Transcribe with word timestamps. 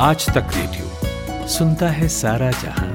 आज 0.00 0.26
तक 0.26 0.50
रेडियो 0.54 1.46
सुनता 1.48 1.88
है 1.88 2.08
सारा 2.08 2.50
जहाँ। 2.50 2.94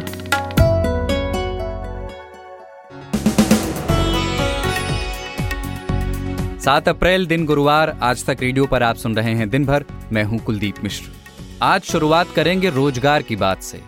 सात 6.60 6.88
अप्रैल 6.90 7.26
दिन 7.26 7.46
गुरुवार, 7.46 7.98
आज 8.02 8.26
तक 8.26 8.38
रेडियो 8.42 8.66
पर 8.66 8.84
आप 8.84 8.96
सुन 8.96 9.16
रहे 9.16 9.34
हैं 9.36 9.50
दिन 9.50 9.66
भर 9.66 9.86
मैं 10.12 10.24
हूँ 10.24 10.40
कुलदीप 10.40 10.76
मिश्र। 10.84 11.12
आज 11.62 11.82
शुरुआत 11.82 12.32
करेंगे 12.36 12.70
रोज़गार 12.70 13.22
की 13.22 13.36
बात 13.36 13.62
से। 13.62 13.82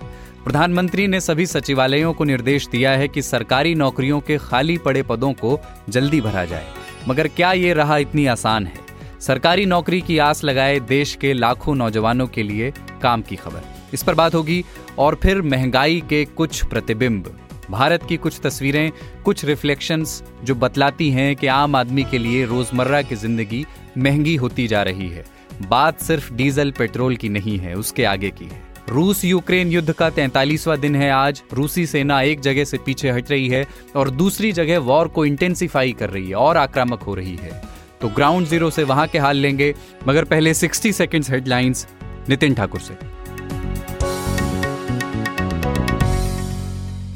प्रधानमंत्री 0.44 1.08
ने 1.08 1.20
सभी 1.22 1.46
सचिवालयों 1.46 2.14
को 2.14 2.24
निर्देश 2.24 2.68
दिया 2.68 2.92
है 2.92 3.08
कि 3.08 3.22
सरकारी 3.22 3.76
नौकरियों 3.76 4.20
के 4.20 4.38
खाली 4.38 4.78
पड़े 4.78 5.04
पदों 5.04 5.34
को 5.34 5.60
जल्दी 5.90 6.22
भरा 6.22 6.46
जाए। 6.46 6.68
मगर 7.08 7.28
क्या 7.28 7.54
ये 7.54 7.74
रहा 7.74 7.98
इतनी 7.98 8.26
आसान 8.26 8.68
है? 8.68 8.84
सरकारी 9.20 9.66
नौकरी 9.66 10.00
की 10.02 10.18
आस 10.18 10.44
लगाए 10.44 10.80
देश 10.80 11.14
के 11.16 11.34
लाखों 11.34 11.76
नौजवानों 11.76 12.28
के 12.28 12.44
लिए 12.44 12.74
काम 13.06 13.22
की 13.22 13.36
खबर। 13.36 13.64
इस 13.94 14.04
पर 14.04 14.16
बात 14.16 14.36
होगी 14.36 14.64
और 14.98 15.20
फिर 15.24 15.42
महँगाई 15.44 16.04
के 16.10 16.24
कुछ 16.38 16.64
प्रतिबिंब। 16.66 17.36
भारत 17.72 18.04
की 18.04 18.18
कुछ 18.18 18.40
तस्वीरें, 18.44 18.92
कुछ 19.26 19.44
रिफ्लेक्शंस 19.46 20.22
जो 20.44 20.56
बतलाती 20.56 21.10
हैं 21.12 21.36
कि 21.36 21.48
आम 21.48 21.76
आदमी 21.76 22.04
के 22.04 22.18
लिए 22.18 22.46
रोज़मर्रा 22.46 23.02
की 23.02 23.16
ज़िंदगी 23.16 23.66
महँगी 23.98 24.36
होती 24.36 24.68
जा 24.68 24.84
रही 24.84 25.10
है। 25.10 25.26
बात 25.62 26.02
सिर्फ़ 26.02 26.34
डीजल, 26.34 26.72
पेट्रोल 26.72 27.16
की 27.16 27.30
नहीं 27.30 27.58
है, 27.60 27.74
उसके 27.76 28.04
आगे 28.06 28.30
की 28.30 28.46
है। 28.46 28.64
रूस 28.90 29.24
यूक्रेन 29.26 29.72
युद्ध 29.72 29.92
का 29.92 30.10
तैतालीसवां 30.12 30.80
दिन 30.80 30.96
है 30.96 31.10
आज। 31.12 31.42
रूसी 31.54 31.86
सेना 31.86 32.22
एक 32.22 32.40
जगह 32.40 32.64
से 32.64 32.78
पीछे 32.78 33.12
हट 33.12 33.32
रही 33.32 33.48
है 33.50 33.66
और 33.96 34.10
दूसरी 34.12 34.52
जगह 34.52 34.80
वॉर 34.82 35.08
को 35.08 35.26
इंटेंसिफाई 35.26 35.92
कर 35.92 36.10
रही 36.10 36.30
है 36.30 36.36
और 36.38 36.58
आक्रामक 36.58 37.04
हो 37.04 37.16
रही 37.16 37.36
है। 37.36 37.62
तो 38.02 38.10
ग्राउंड 38.10 38.48
ज़ीरो 38.48 38.70
से 38.70 38.84
वहाँ 38.84 39.08
के 39.08 39.18
हाल 39.18 39.38
लेंगे, 39.38 39.74
मगर 40.08 40.24
पहले 40.26 40.54
60 40.54 40.92
सेकंड्स 40.92 41.32
हेडलाइंस 41.32 41.88
नितिन 42.30 42.54
ठाकुर 42.54 42.80
से। 42.80 43.16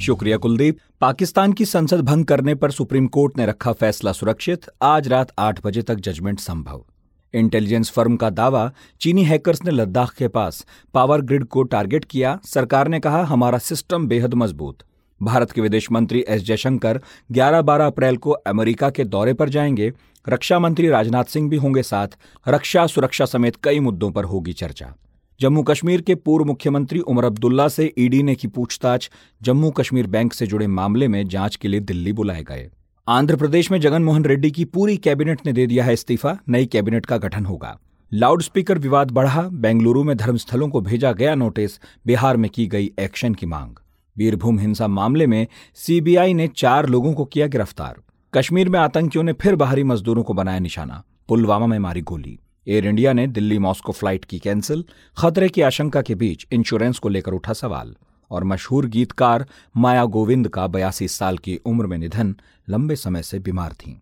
शुक्रिया 0.02 0.38
कुलदीप। 0.38 0.78
पाकिस्तान 1.02 1.54
की 1.54 1.66
संसद 1.66 2.02
भंग 2.02 2.26
करने 2.26 2.56
पर 2.56 2.72
सुप्रीम 2.72 3.08
कोर्ट 3.08 3.38
ने 3.38 3.46
रखा 3.46 3.72
फैसला 3.72 4.12
सुरक्षित। 4.12 4.62
आज 4.82 5.08
रात 5.08 5.32
आठ 5.40 5.66
बजे 5.66 5.82
तक 5.82 5.96
जजमेंट 5.96 6.40
संभव। 6.40 6.86
इंटेलिजेंस 7.34 7.90
फर्म 7.90 8.16
का 8.16 8.30
दावा, 8.30 8.72
चीनी 9.02 9.24
हैकर्स 9.24 9.64
ने 9.66 9.72
लद्दाख 9.72 10.14
के 10.14 10.28
पास 10.28 10.66
पावर 10.94 11.22
ग्रिड 11.22 11.44
को 11.44 11.64
टारगेट 11.64 12.06
किया। 12.06 12.40
सरकार 12.46 12.88
ने 12.88 13.00
कहा, 13.00 13.24
हमारा 13.24 13.58
सिस्टम 13.58 14.08
बेहद 14.08 14.34
मज़बूत। 14.34 14.78
भारत 15.24 15.52
के 15.52 15.62
विदेश 15.62 15.92
मंत्री 15.92 16.26
एस 16.28 16.42
जयशंकर 16.42 17.02
11-12 17.32 17.88
अप्रैल 17.88 18.18
को 18.18 18.32
अमेरिका 18.32 18.90
के 18.90 19.04
दौरे 19.04 19.34
पर 19.34 19.50
जाएँगे। 19.50 19.94
रक्षा 20.30 20.60
मंत्री 20.60 20.90
राजनाथ 20.90 21.24
सिंह 21.24 21.50
भी 21.50 21.58
होंगे 21.58 21.84
साथ। 21.84 22.08
रक्षा 22.48 22.88
सुरक्षा 22.88 23.26
समेत 23.26 23.56
कई 23.64 23.80
मुद्दों 23.80 24.12
पर 24.12 24.24
होगी 24.24 24.54
चर्चा। 24.54 24.96
जम्मू 25.42 25.64
कश्मीर 25.64 26.02
के 26.02 26.16
पूर्व 26.16 26.46
मुख्यमंत्री 26.46 27.00
उमर 27.00 27.24
अब्दुल्ला 27.24 27.68
से 27.68 27.94
ईडी 27.98 28.24
ने 28.24 28.36
की 28.36 28.48
पूछताछ। 28.48 29.10
जम्मू 29.42 29.72
कश्मीर 29.72 30.08
बैंक 30.08 30.34
से 30.34 30.48
जुड़े 30.48 30.68
मामले 30.68 31.08
में 31.08 31.28
जाँच 31.28 31.56
के 31.56 31.68
लिए 31.68 31.80
दिल्ली 31.80 32.14
बुलाए 32.14 32.44
गए। 32.44 32.70
आंध्र 33.08 33.36
प्रदेश 33.36 33.72
में 33.72 33.82
जगन 33.82 34.04
मोहन 34.04 34.26
रेड्डी 34.26 34.52
की 34.52 34.66
पूरी 34.66 34.98
कैबिनेट 34.98 35.40
ने 35.46 35.54
दे 35.54 35.68
दिया 35.68 35.84
है 35.84 35.94
इस्तीफा। 35.94 36.38
नई 36.50 36.66
कैबिनेट 36.66 37.06
का 37.06 37.18
गठन 37.18 37.46
होगा। 37.46 37.80
लाउडस्पीकर 38.14 38.78
विवाद 38.78 39.12
बढ़ा। 39.12 39.42
बेंगलुरु 39.42 40.04
में 40.04 40.18
धर्मस्थलों 40.18 40.70
को 40.70 40.82
भेजा 40.82 41.12
गया 41.12 41.36
नोटिस। 41.36 41.80
बिहार 42.08 42.38
में 42.38 42.52
की 42.52 42.68
गई 42.68 42.92
एक्शन 43.00 43.34
की 43.34 43.46
मांग। 43.46 43.76
बीरभूम 44.18 44.60
हिंसा 44.60 44.88
मामले 44.88 45.28
में 45.28 45.48
सीबीआई 45.76 46.34
ने 46.34 46.48
चार 46.48 46.90
लोगों 46.90 47.14
को 47.14 47.26
किया 47.26 47.48
गिरफ़्तार। 47.48 47.96
कश्मीर 48.34 48.70
में 48.70 48.80
आतंकियों 48.80 49.24
ने 49.24 49.34
फिर 49.34 49.56
बाहरी 49.56 49.84
मजदूरों 49.84 50.24
को 50.24 50.34
बनाया 50.34 50.60
निशाना। 50.60 51.04
पुलवामा 51.28 51.66
में 51.66 51.80
मारी 51.80 52.02
गोली। 52.02 52.40
एयर 52.68 52.86
इंडिया 52.86 53.14
ने 53.14 53.26
दिल्ली 53.28 53.58
मॉस्को 53.60 53.92
फ़्लाइट 53.92 54.26
की 54.26 54.40
कैंसिल, 54.40 54.84
खतरे 55.18 55.50
की 55.50 55.62
आशंका 55.62 56.02
के 56.02 56.16
बीच 56.16 56.46
इंश्योरेंस 56.52 57.00
को 57.00 57.10
लेकर 57.10 57.32
उठा 57.32 57.54
सवाल, 57.54 57.96
और 58.32 58.44
मशहूर 58.44 58.86
गीतकार 58.86 59.46
माया 59.78 60.06
गोविंद 60.06 60.48
का 60.48 60.68
बयासी 60.68 61.08
साल 61.08 61.38
की 61.38 61.56
उम्र 61.66 61.88
में 61.88 61.98
निधन 61.98 62.36
लंबे 62.70 62.96
समय 62.96 63.24
से 63.24 63.40
बीमार 63.40 63.74
थीं। 63.74 63.96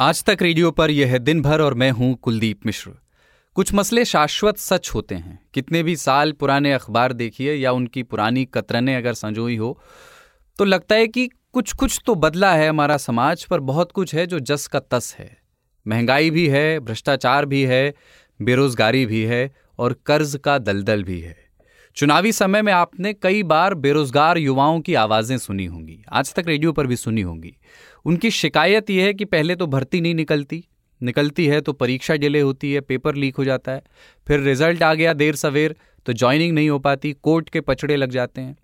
आज 0.00 0.24
तक 0.24 0.42
रेडियो 0.42 0.70
पर 0.70 0.90
यह 0.90 1.12
है 1.12 1.18
दिन 1.18 1.42
भर 1.42 1.60
और 1.60 1.74
मैं 1.74 1.90
हूँ 1.90 2.14
कुलदीप 2.14 2.66
मिश्र। 2.66 2.90
कुछ 3.56 3.74
मसले 3.74 4.04
शाश्वत 4.04 4.58
सच 4.58 4.90
होते 4.94 5.14
हैं। 5.14 5.38
कितने 5.54 5.82
भी 5.82 5.96
साल 5.96 6.32
पुराने 6.32 6.72
अखबार 6.72 7.12
देखिए 7.12 7.54
या 7.54 7.72
उनकी 7.72 8.02
पुरानी 8.02 8.44
कतरने 8.44 8.94
अगर 8.96 9.14
संजोई 9.14 9.56
हो 9.56 9.78
तो 10.58 10.64
लगता 10.64 10.94
है 10.94 11.08
कि 11.08 11.28
कुछ 11.54 11.72
कुछ 11.72 12.00
तो 12.06 12.14
बदला 12.14 12.52
है 12.54 12.68
हमारा 12.68 12.96
समाज, 12.96 13.44
पर 13.44 13.60
बहुत 13.60 13.92
कुछ 13.92 14.14
है 14.14 14.26
जो 14.26 14.38
जस 14.40 14.66
का 14.66 14.78
तस 14.80 15.14
है। 15.18 15.30
महँगाई 15.86 16.30
भी 16.30 16.46
है, 16.48 16.80
भ्रष्टाचार 16.80 17.46
भी 17.46 17.62
है, 17.62 17.94
बेरोजगारी 18.40 19.04
भी 19.06 19.22
है 19.22 19.50
और 19.78 19.96
कर्ज 20.06 20.38
का 20.44 20.56
दलदल 20.58 21.02
भी 21.04 21.18
है। 21.20 21.36
चुनावी 21.96 22.32
समय 22.32 22.62
में 22.62 22.72
आपने 22.72 23.12
कई 23.12 23.42
बार 23.42 23.74
बेरोजगार 23.76 24.38
युवाओं 24.38 24.80
की 24.80 24.94
आवाज़ें 24.94 25.36
सुनी 25.38 25.66
होंगी, 25.66 26.00
आज 26.08 26.32
तक 26.34 26.44
रेडियो 26.46 26.72
पर 26.72 26.86
भी 26.86 26.96
सुनी 26.96 27.22
होंगी। 27.22 27.56
उनकी 28.04 28.30
शिकायत 28.30 28.90
यह 28.90 29.04
है 29.04 29.14
कि 29.14 29.24
पहले 29.24 29.56
तो 29.56 29.66
भर्ती 29.66 30.00
नहीं 30.00 30.14
निकलती 30.14 30.64
निकलती 31.00 31.46
है 31.46 31.60
तो 31.60 31.72
परीक्षा 31.72 32.14
डिले 32.14 32.40
होती 32.40 32.72
है, 32.72 32.80
पेपर 32.80 33.14
लीक 33.14 33.36
हो 33.36 33.44
जाता 33.44 33.72
है, 33.72 33.82
फिर 34.26 34.40
रिज़ल्ट 34.40 34.82
आ 34.82 34.94
गया 34.94 35.12
देर 35.12 35.36
सवेर 35.36 35.76
तो 36.06 36.12
ज्वाइनिंग 36.12 36.54
नहीं 36.54 36.70
हो 36.70 36.78
पाती, 36.78 37.12
कोर्ट 37.12 37.48
के 37.48 37.60
पचड़े 37.60 37.96
लग 37.96 38.10
जाते 38.10 38.40
हैं। 38.40 38.56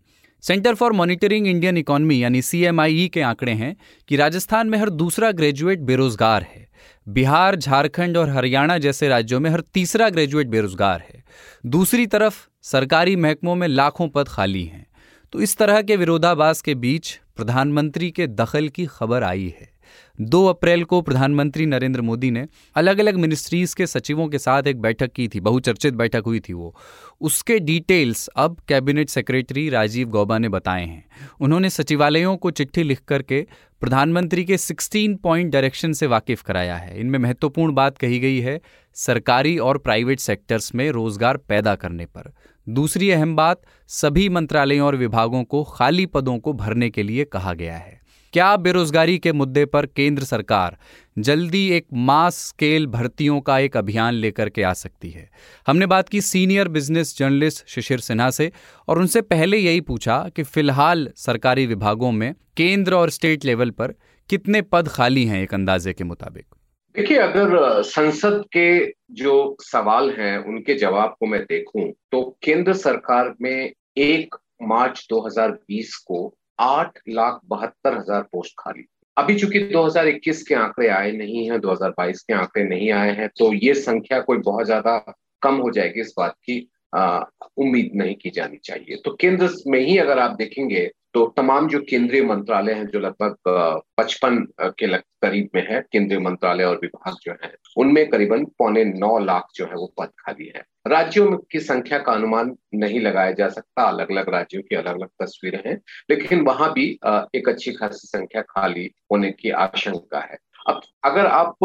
Centre 0.46 0.74
for 0.74 0.92
monitoring 0.92 1.46
Indian 1.46 1.76
economy, 1.76 2.22
यानी 2.22 2.42
सीएमआईई 2.42 3.08
के 3.08 3.20
आंकड़े 3.20 3.52
हैं 3.52 3.76
कि 4.08 4.16
राजस्थान 4.16 4.66
में 4.66 4.78
हर 4.78 4.90
दूसरा 4.90 5.32
ग्रेजुएट 5.32 5.78
बेरोजगार 5.78 6.42
है। 6.42 6.68
बिहार, 7.08 7.56
झारखंड 7.56 8.16
और 8.16 8.30
हरियाणा 8.30 8.78
जैसे 8.78 9.08
राज्यों 9.08 9.40
में 9.40 9.50
हर 9.50 9.60
तीसरा 9.60 10.08
ग्रेजुएट 10.08 10.46
बेरोजगार 10.46 11.00
है। 11.00 11.24
दूसरी 11.66 12.06
तरफ़ 12.06 12.46
सरकारी 12.62 13.16
महकमों 13.16 13.54
में 13.54 13.68
लाखों 13.68 14.08
पद 14.08 14.28
खाली 14.28 14.64
हैं। 14.64 14.86
तो 15.32 15.40
इस 15.40 15.56
तरह 15.56 15.82
के 15.82 15.96
विरोधाभास 15.96 16.60
के 16.60 16.74
बीच 16.74 17.20
प्रधानमंत्री 17.36 18.10
के 18.10 18.26
दखल 18.26 18.68
की 18.68 18.86
खबर 18.86 19.22
आई 19.22 19.54
है। 19.60 19.75
दो 20.20 20.44
अप्रैल 20.46 20.84
को 20.84 21.00
प्रधानमंत्री 21.02 21.66
नरेंद्र 21.66 22.00
मोदी 22.00 22.30
ने 22.30 22.46
अलग 22.76 22.98
अलग 22.98 23.16
मिनिस्ट्रीज 23.16 23.74
के 23.74 23.86
सचिवों 23.86 24.28
के 24.28 24.38
साथ 24.38 24.66
एक 24.66 24.80
बैठक 24.80 25.12
की 25.12 25.28
थी, 25.28 25.40
बहुचर्चित 25.40 25.94
बैठक 25.94 26.22
हुई 26.26 26.40
थी 26.40 26.52
वो। 26.52 26.74
उसके 27.20 27.58
डिटेल्स 27.58 28.26
अब 28.28 28.56
कैबिनेट 28.68 29.08
सेक्रेटरी 29.08 29.68
राजीव 29.68 30.08
गौबा 30.08 30.38
ने 30.38 30.48
बताए 30.48 30.84
हैं। 30.84 31.04
उन्होंने 31.40 31.70
सचिवालयों 31.70 32.36
को 32.36 32.50
चिट्ठी 32.50 32.82
लिख 32.82 33.00
करके 33.08 33.46
प्रधानमंत्री 33.80 34.44
के 34.44 34.56
16 34.56 35.16
पॉइंट 35.22 35.52
डायरेक्शन 35.52 35.92
से 35.92 36.06
वाकिफ 36.06 36.42
कराया 36.42 36.76
है। 36.76 37.00
इनमें 37.00 37.18
महत्वपूर्ण 37.18 37.72
बात 37.72 37.98
कही 37.98 38.18
गई 38.18 38.40
है 38.40 38.60
सरकारी 38.94 39.58
और 39.58 39.78
प्राइवेट 39.78 40.20
सेक्टर्स 40.20 40.74
में 40.74 40.90
रोज़गार 40.90 41.36
पैदा 41.36 41.74
करने 41.74 42.06
पर। 42.06 42.32
दूसरी 42.68 43.10
अहम 43.10 43.36
बात, 43.36 43.60
सभी 43.88 44.28
मंत्रालयों 44.28 44.86
और 44.86 44.96
विभागों 44.96 45.44
को 45.44 45.62
खाली 45.64 46.06
पदों 46.06 46.38
को 46.38 46.52
भरने 46.52 46.90
के 46.90 47.02
लिए 47.02 47.24
कहा 47.24 47.52
गया 47.52 47.76
है। 47.76 47.95
क्या 48.36 48.56
बेरोजगारी 48.56 49.18
के 49.18 49.32
मुद्दे 49.32 49.64
पर 49.64 49.86
केंद्र 49.86 50.24
सरकार 50.24 50.76
जल्दी 51.18 51.70
एक 51.70 51.86
मास 51.92 52.36
स्केल 52.36 52.86
भर्तियों 52.86 53.40
का 53.40 53.58
एक 53.58 53.76
अभियान 53.76 54.14
लेकर 54.14 54.48
के 54.48 54.62
आ 54.62 54.72
सकती 54.72 55.10
है? 55.10 55.30
हमने 55.66 55.86
बात 55.86 56.08
की 56.08 56.20
senior 56.20 56.68
business 56.68 57.18
journalist 57.18 57.68
Shishir 57.68 58.00
Sinha 58.00 58.30
से, 58.30 58.52
और 58.88 58.98
उनसे 58.98 59.20
पहले 59.20 59.58
यही 59.58 59.80
पूछा 59.80 60.28
कि 60.36 60.42
फ़िलहाल 60.42 61.08
सरकारी 61.16 61.66
विभागों 61.66 62.12
में 62.12 62.34
केंद्र 62.56 62.94
और 62.94 63.10
स्टेट 63.10 63.44
लेवल 63.44 63.70
पर 63.70 63.94
कितने 64.30 64.62
पद 64.62 64.88
खाली 64.88 65.24
हैं 65.24 65.42
एक 65.42 65.54
अंदाजे 65.54 65.92
के 65.92 66.04
मुताबिक? 66.04 66.44
देखिए, 66.96 67.18
अगर 67.18 67.82
संसद 67.82 68.44
के 68.56 68.86
जो 69.12 69.56
सवाल 69.60 70.10
हैं, 70.10 70.38
उनके 70.38 70.74
जवाब 70.74 71.16
को 71.20 71.26
मैं 71.26 71.40
देखूँ 71.40 71.92
तो 72.12 72.38
केंद्र 72.42 72.72
सरकार 72.72 73.34
में 73.42 73.72
एक 73.96 74.34
मार्च 74.62 75.06
2020 75.12 75.96
को 75.96 76.36
आठ 76.58 76.98
लाख 77.08 77.40
बहत्तर 77.48 77.96
हज़ार 77.96 78.22
पोस्ट 78.22 78.54
खाली। 78.58 78.86
अभी 79.16 79.34
चूँकि 79.38 79.60
2021 79.68 80.42
के 80.42 80.54
आंकड़े 80.54 80.88
आए 80.88 81.12
नहीं 81.12 81.48
हैं 81.50 81.60
2022 81.60 82.22
के 82.22 82.34
आंकड़े 82.34 82.64
नहीं 82.64 82.90
आए 82.92 83.14
हैं 83.16 83.28
तो 83.38 83.52
ये 83.54 83.74
संख्या 83.74 84.20
कोई 84.20 84.38
बहुत 84.38 84.66
ज़्यादा 84.66 84.98
कम 85.42 85.56
हो 85.56 85.70
जाएगी 85.70 86.00
इस 86.00 86.14
बात 86.18 86.34
की 86.44 86.58
उम्मीद 87.58 87.90
नहीं 87.94 88.14
की 88.14 88.30
जानी 88.30 88.56
चाहिए। 88.64 88.96
तो 88.96 89.16
केंद्र 89.20 89.48
में 89.66 89.80
ही 89.80 89.96
अगर 89.98 90.18
आप 90.18 90.36
देखेंगे 90.36 90.90
तो 91.14 91.24
तमाम 91.36 91.68
जो 91.68 91.78
केंद्रीय 91.80 92.22
मंत्रालय 92.22 92.72
हैं, 92.72 92.86
जो 92.86 92.98
लगभग 93.00 93.36
पचपन 93.98 94.46
के 94.60 94.96
करीब 94.96 95.48
में 95.54 95.66
है, 95.68 95.80
केंद्रीय 95.92 96.20
मंत्रालय 96.20 96.64
और 96.64 96.76
विभाग 96.76 97.14
जो 97.22 97.32
है, 97.44 97.52
उनमें 97.76 98.08
करीबन 98.10 98.44
पौने 98.58 98.84
नौ 98.84 99.18
लाख 99.18 99.48
जो 99.54 99.66
है 99.66 99.74
वो 99.74 99.92
पद 99.98 100.10
खाली 100.18 100.52
है। 100.56 100.64
राज्यों 100.86 101.36
की 101.52 101.60
संख्या 101.60 101.98
का 101.98 102.12
अनुमान 102.12 102.54
नहीं 102.74 103.00
लगाया 103.00 103.30
जा 103.32 103.48
सकता 103.48 103.82
अलग 103.82 104.10
अलग 104.10 104.28
राज्यों 104.28 104.62
की 104.62 104.76
अलग 104.76 104.94
अलग 104.94 105.08
तस्वीरें 105.22 105.62
हैं, 105.66 105.80
लेकिन 106.10 106.40
वहाँ 106.40 106.72
भी 106.72 106.88
एक 107.36 107.48
अच्छी 107.48 107.72
खासी 107.72 108.08
संख्या 108.08 108.42
खाली 108.42 108.90
होने 109.12 109.30
की 109.30 109.50
आशंका 109.50 110.20
है। 110.20 110.38
अब 110.66 110.80
अगर 111.04 111.26
आप 111.26 111.56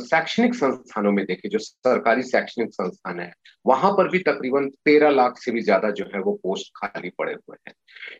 शैक्षणिक 0.00 0.54
संस्थानों 0.54 1.12
में 1.12 1.24
देखें, 1.24 1.48
जो 1.48 1.58
सरकारी 1.58 2.22
शैक्षणिक 2.22 2.72
संस्थान 2.72 3.20
है, 3.20 3.32
वहाँ 3.66 3.90
पर 3.92 4.08
भी 4.08 4.18
तकरीबन 4.18 4.68
तेरह 4.84 5.10
लाख 5.10 5.38
से 5.38 5.52
भी 5.52 5.60
ज़्यादा 5.60 5.90
जो 5.90 6.04
है 6.14 6.20
वो 6.20 6.32
पोस्ट 6.42 6.72
खाली 6.76 7.10
पड़े 7.18 7.32
हुए 7.32 7.56
हैं। 7.68 7.74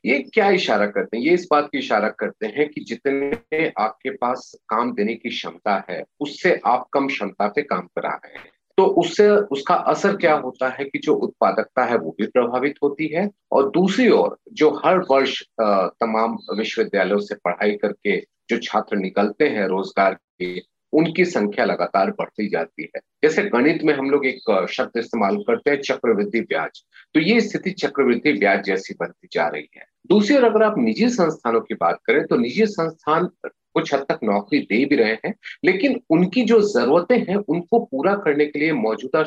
ये 0.05 0.19
क्या 0.34 0.49
इशारा 0.50 0.87
करते 0.87 1.16
हैं? 1.16 1.25
ये 1.25 1.34
इस 1.34 1.46
बात 1.50 1.69
की 1.72 1.78
इशारा 1.78 2.08
करते 2.08 2.46
हैं 2.46 2.69
कि 2.69 2.84
जितने 2.84 3.72
आपके 3.78 4.11
पास 4.11 4.52
काम 4.69 4.93
देने 4.94 5.14
की 5.14 5.28
क्षमता 5.28 5.84
है, 5.90 6.02
उससे 6.20 6.61
आप 6.66 6.88
कम 6.93 7.06
क्षमता 7.06 7.49
पे 7.49 7.62
काम 7.62 7.87
करा 7.88 8.14
रहे 8.14 8.38
हैं। 8.38 8.52
तो 8.78 8.84
उससे, 9.00 9.28
उसका 9.28 9.75
असर 9.75 10.16
क्या 10.16 10.34
होता 10.34 10.69
है 10.69 10.84
कि 10.84 10.99
जो 10.99 11.14
उत्पादकता 11.14 11.84
है 11.84 11.96
वो 11.99 12.14
भी 12.19 12.26
प्रभावित 12.26 12.75
होती 12.82 13.06
है 13.06 13.28
और 13.52 13.70
दूसरी 13.70 14.08
ओर, 14.11 14.37
जो 14.52 14.70
हर 14.84 14.99
वर्ष 15.11 15.43
तमाम 15.61 16.37
विश्वविद्यालयों 16.58 17.19
से 17.19 17.34
पढ़ाई 17.34 17.72
करके 17.72 18.16
जो 18.49 18.58
छात्र 18.58 18.96
निकलते 18.96 19.49
हैं 19.49 19.67
रोज़गार 19.69 20.14
के 20.14 20.75
उनकी 20.93 21.25
संख्या 21.25 21.64
लगातार 21.64 22.11
बढ़ती 22.11 22.49
जाती 22.49 22.82
है। 22.82 23.00
जैसे 23.23 23.43
गणित 23.43 23.82
में 23.85 23.93
हम 23.94 24.11
लोग 24.11 24.26
एक 24.26 24.67
शब्द 24.70 24.99
इस्तेमाल 24.99 25.37
करते 25.37 25.70
हैं, 25.70 25.81
चक्रवृद्धि 25.81 26.41
ब्याज। 26.41 26.82
तो 27.14 27.20
ये 27.20 27.41
स्थिति 27.41 27.70
चक्रवृद्धि 27.70 28.32
ब्याज 28.32 28.64
जैसी 28.64 28.94
बनती 29.00 29.29
जा 29.32 29.46
रही 29.49 29.69
है। 29.76 29.85
दूसरी 30.06 30.37
ओर 30.37 30.44
अगर 30.44 30.62
आप 30.62 30.75
निजी 30.79 31.08
संस्थानों 31.08 31.61
की 31.61 31.75
बात 31.75 31.99
करें 32.05 32.26
तो 32.26 32.37
निजी 32.37 32.67
संस्थान 32.67 33.29
कुछ 33.75 33.93
हद 33.94 34.05
तक 34.09 34.19
नौकरी 34.25 34.59
दे 34.62 34.85
भी 34.85 34.97
रहे 34.97 35.12
हैं, 35.25 35.35
लेकिन 35.65 36.00
उनकी 36.11 36.43
जो 36.44 36.61
जरूरतें 36.71 37.19
हैं, 37.21 37.37
उनको 37.38 37.79
पूरा 37.85 38.15
करने 38.17 38.47
के 38.47 38.59
लिए 38.59 38.73
मौजूदा 38.75 39.23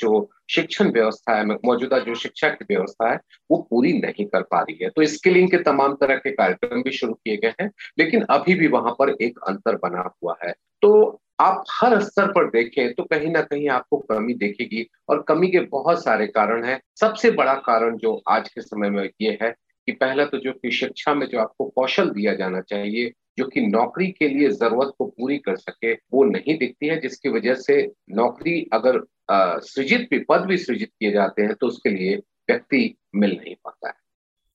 जो 0.00 0.28
शिक्षण 0.50 0.90
व्यवस्था 0.92 1.36
है, 1.36 1.44
मौजूदा 1.44 1.98
जो 1.98 2.14
शिक्षा 2.14 2.48
की 2.48 2.64
व्यवस्था 2.64 3.10
है, 3.10 3.18
वो 3.50 3.56
पूरी 3.70 3.92
नहीं 3.94 4.26
कर 4.26 4.42
पा 4.42 4.60
रही 4.60 4.78
है। 4.82 4.90
तो 4.90 5.06
स्किलिंग 5.06 5.50
के 5.50 5.58
तमाम 5.62 5.94
तरह 5.94 6.16
के 6.16 6.30
कार्यक्रम 6.32 6.82
भी 6.82 6.90
शुरू 6.92 7.14
किए 7.14 7.36
गए 7.36 7.54
हैं, 7.60 7.70
लेकिन 7.98 8.22
अभी 8.30 8.54
भी 8.54 8.66
वहाँ 8.68 8.94
पर 8.98 9.16
एक 9.22 9.38
अंतर 9.48 9.76
बना 9.78 10.10
हुआ 10.22 10.36
है। 10.44 10.54
तो 10.82 11.20
आप 11.40 11.64
हर 11.72 12.00
स्तर 12.02 12.26
पर 12.26 12.48
देखें 12.50 12.92
तो 12.94 13.02
कहीं 13.02 13.30
ना 13.32 13.40
कहीं 13.42 13.68
आपको 13.68 13.96
कमी 14.08 14.34
देखेगी, 14.34 14.86
और 15.08 15.22
कमी 15.28 15.48
के 15.48 15.60
बहुत 15.68 16.02
सारे 16.04 16.26
कारण 16.28 16.64
हैं। 16.64 16.80
सबसे 17.00 17.30
बड़ा 17.30 17.54
कारण 17.62 17.96
जो 17.96 18.20
आज 18.28 18.48
के 18.48 18.60
समय 18.60 18.90
में 18.90 19.08
ये 19.20 19.38
है 19.42 19.54
कि 19.88 19.92
पहला 19.94 20.24
तो 20.24 20.38
जो 20.38 20.52
कि 20.52 20.70
शिक्षा 20.72 21.14
में 21.14 21.26
जो 21.26 21.38
आपको 21.40 21.68
कौशल 21.76 22.10
दिया 22.10 22.34
जाना 22.34 22.60
चाहिए, 22.62 23.12
जो 23.38 23.44
कि 23.46 23.60
नौकरी 23.62 24.06
के 24.12 24.28
लिए 24.28 24.48
ज़रूरत 24.52 24.92
को 24.98 25.06
पूरी 25.08 25.36
कर 25.38 25.56
सके, 25.56 25.92
वो 25.92 26.24
नहीं 26.26 26.56
दिखती 26.58 26.86
है, 26.86 27.00
जिसकी 27.00 27.28
वजह 27.28 27.54
से 27.56 27.76
नौकरी 28.12 28.60
अगर 28.72 29.00
सृजित 29.64 30.08
भी, 30.10 30.18
पद 30.18 30.44
भी 30.46 30.56
सृजित 30.58 30.90
किए 30.90 31.12
जाते 31.12 31.42
हैं 31.42 31.54
तो 31.54 31.66
उसके 31.66 31.90
लिए 31.90 32.16
व्यक्ति 32.50 32.82
मिल 33.16 33.30
नहीं 33.32 33.54
पाता 33.54 33.88
है। 33.88 33.94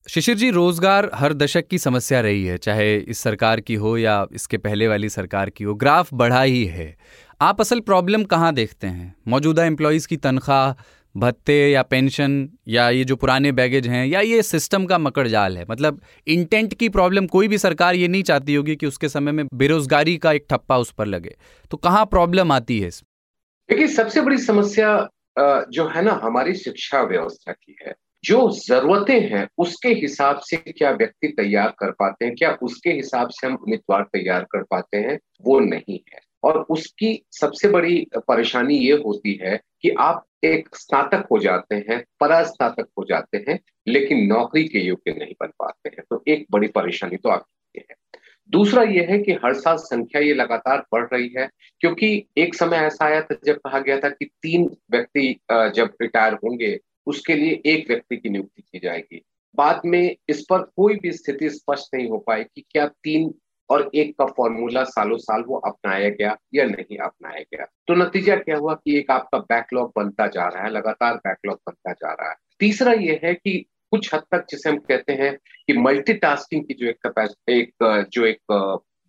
शिशिर 0.07 0.35
जी, 0.35 0.49
रोज़गार 0.51 1.09
हर 1.15 1.33
दशक 1.33 1.67
की 1.67 1.77
समस्या 1.79 2.19
रही 2.21 2.45
है, 2.45 2.57
चाहे 2.57 2.95
इस 2.97 3.19
सरकार 3.19 3.59
की 3.61 3.75
हो 3.75 3.97
या 3.97 4.25
इसके 4.33 4.57
पहले 4.59 4.87
वाली 4.87 5.09
सरकार 5.09 5.49
की 5.49 5.63
हो, 5.63 5.75
ग्राफ 5.75 6.13
बढ़ा 6.13 6.41
ही 6.41 6.63
है। 6.65 6.95
आप 7.41 7.61
असल 7.61 7.79
प्रॉब्लम 7.81 8.23
कहाँ 8.25 8.53
देखते 8.53 8.87
हैं? 8.87 9.15
मौजूदा 9.27 9.65
एम्प्लॉयज़ 9.65 10.07
की 10.07 10.17
तनख्वाह 10.19 10.71
भत्ते 11.15 11.55
या 11.71 11.81
पेंशन 11.83 12.49
या 12.67 12.89
ये 12.89 13.03
जो 13.03 13.15
पुराने 13.15 13.51
बैगेज 13.51 13.87
हैं 13.87 14.05
या 14.07 14.21
ये 14.21 14.41
सिस्टम 14.43 14.85
का 14.85 14.97
मकड़ 14.97 15.27
जाल 15.27 15.57
है। 15.57 15.65
मतलब 15.69 16.01
इंटेंट 16.27 16.73
की 16.73 16.89
प्रॉब्लम 16.89 17.27
कोई 17.27 17.47
भी 17.47 17.57
सरकार 17.57 17.95
ये 17.95 18.07
नहीं 18.07 18.23
चाहती 18.23 18.55
होगी 18.55 18.75
कि 18.75 18.85
उसके 18.85 19.09
समय 19.09 19.31
में 19.31 19.45
बेरोजगारी 19.53 20.17
का 20.17 20.31
एक 20.31 20.45
ठप्पा 20.49 20.77
उस 20.77 20.91
पर 20.91 21.05
लगे। 21.07 21.35
तो 21.71 21.77
कहाँ 21.79 22.05
प्रॉब्लम 22.05 22.51
आती 22.51 22.79
है 22.79 22.89
देखिए, 22.89 23.87
सबसे 23.87 24.21
बड़ी 24.21 24.37
समस्या 24.37 24.95
जो 25.37 25.87
है 25.87 26.01
ना 26.01 26.19
हमारी 26.23 26.53
शिक्षा 26.55 27.01
व्यवस्था 27.03 27.51
की 27.51 27.75
है, 27.81 27.93
जो 28.23 28.49
जरूरतें 28.57 29.19
हैं, 29.21 29.47
उसके 29.57 29.89
हिसाब 29.91 30.39
से 30.39 30.57
क्या 30.57 30.91
व्यक्ति 30.91 31.27
तैयार 31.27 31.73
कर 31.79 31.91
पाते 31.91 32.25
हैं, 32.25 32.35
क्या 32.35 32.51
उसके 32.61 32.89
हिसाब 32.91 33.29
से 33.29 33.47
हम 33.47 33.53
उम्मीदवार 33.53 34.03
तैयार 34.13 34.43
कर 34.51 34.63
पाते 34.63 34.97
हैं, 34.97 35.17
वो 35.41 35.59
नहीं 35.59 35.99
है। 36.13 36.19
और 36.43 36.59
उसकी 36.69 37.23
सबसे 37.31 37.67
बड़ी 37.67 38.05
परेशानी 38.17 38.77
ये 38.77 38.93
होती 38.97 39.33
है 39.41 39.59
कि 39.81 39.89
आप 39.89 40.25
एक 40.43 40.75
स्नातक 40.75 41.27
हो 41.31 41.39
जाते 41.39 41.75
हैं, 41.89 42.03
परास्नातक 42.19 42.87
हो 42.97 43.05
जाते 43.09 43.37
हैं, 43.49 43.59
लेकिन 43.87 44.25
नौकरी 44.27 44.63
के 44.63 44.79
योग्य 44.79 45.11
नहीं 45.11 45.33
बन 45.41 45.47
पाते 45.59 45.89
हैं। 45.89 46.03
तो 46.09 46.23
एक 46.27 46.45
बड़ी 46.51 46.67
परेशानी 46.67 47.17
तो 47.17 47.29
आपकी 47.29 47.79
है। 47.79 47.95
दूसरा 48.49 48.81
यह 48.83 49.07
है 49.09 49.17
कि 49.19 49.31
हर 49.43 49.53
साल 49.53 49.77
संख्या 49.77 50.21
ये 50.21 50.33
लगातार 50.33 50.83
बढ़ 50.91 51.07
रही 51.13 51.33
है, 51.37 51.49
क्योंकि 51.81 52.25
एक 52.37 52.55
समय 52.55 52.77
ऐसा 52.77 53.05
आया 53.05 53.21
था 53.21 53.35
जब 53.45 53.57
कहा 53.57 53.79
गया 53.79 53.99
था 53.99 54.09
कि 54.09 54.25
तीन 54.25 54.69
व्यक्ति 54.91 55.29
जब 55.51 55.93
रिटायर 56.01 56.33
होंगे, 56.33 56.79
उसके 57.07 57.35
लिए 57.35 57.61
एक 57.65 57.87
व्यक्ति 57.87 58.17
की 58.17 58.29
नियुक्ति 58.29 58.61
की 58.61 58.79
जाएगी। 58.79 59.21
बाद 59.55 59.81
में 59.85 60.15
इस 60.29 60.41
पर 60.41 60.61
कोई 60.77 60.95
भी 60.95 61.11
स्थिति 61.11 61.49
स्पष्ट 61.49 61.95
नहीं 61.95 62.09
हो 62.09 62.17
पाई 62.17 62.43
कि 62.43 62.63
क्या 62.69 62.85
तीन 63.03 63.33
और 63.69 63.89
एक 63.95 64.17
का 64.17 64.25
फॉर्मूला 64.25 64.83
सालों 64.83 65.17
साल 65.17 65.43
वो 65.47 65.57
अपनाया 65.57 66.09
गया 66.09 66.37
या 66.53 66.65
नहीं 66.65 66.97
अपनाया 66.97 67.39
गया। 67.39 67.65
तो 67.87 67.95
नतीजा 67.95 68.35
क्या 68.35 68.57
हुआ 68.57 68.73
कि 68.73 68.97
एक 68.97 69.11
आपका 69.11 69.37
बैकलॉग 69.39 69.91
बनता 69.95 70.27
जा 70.27 70.47
रहा 70.47 70.63
है, 70.63 70.69
लगातार 70.69 71.15
बैकलॉग 71.15 71.59
बनता 71.67 71.91
जा 71.91 72.13
रहा 72.13 72.29
है। 72.29 72.35
तीसरा 72.59 72.93
ये 72.93 73.19
है 73.23 73.33
कि 73.33 73.65
कुछ 73.91 74.13
हद 74.13 74.23
तक 74.31 74.45
जिसे 74.49 74.69
हम 74.69 74.77
कहते 74.77 75.13
हैं 75.13 75.35
कि 75.67 75.73
मल्टीटास्किंग 75.73 76.63
की 76.63 76.73
जो 76.73 76.87
एक 76.87 77.29
एक, 77.49 78.07
जो 78.13 78.25
एक, 78.25 78.39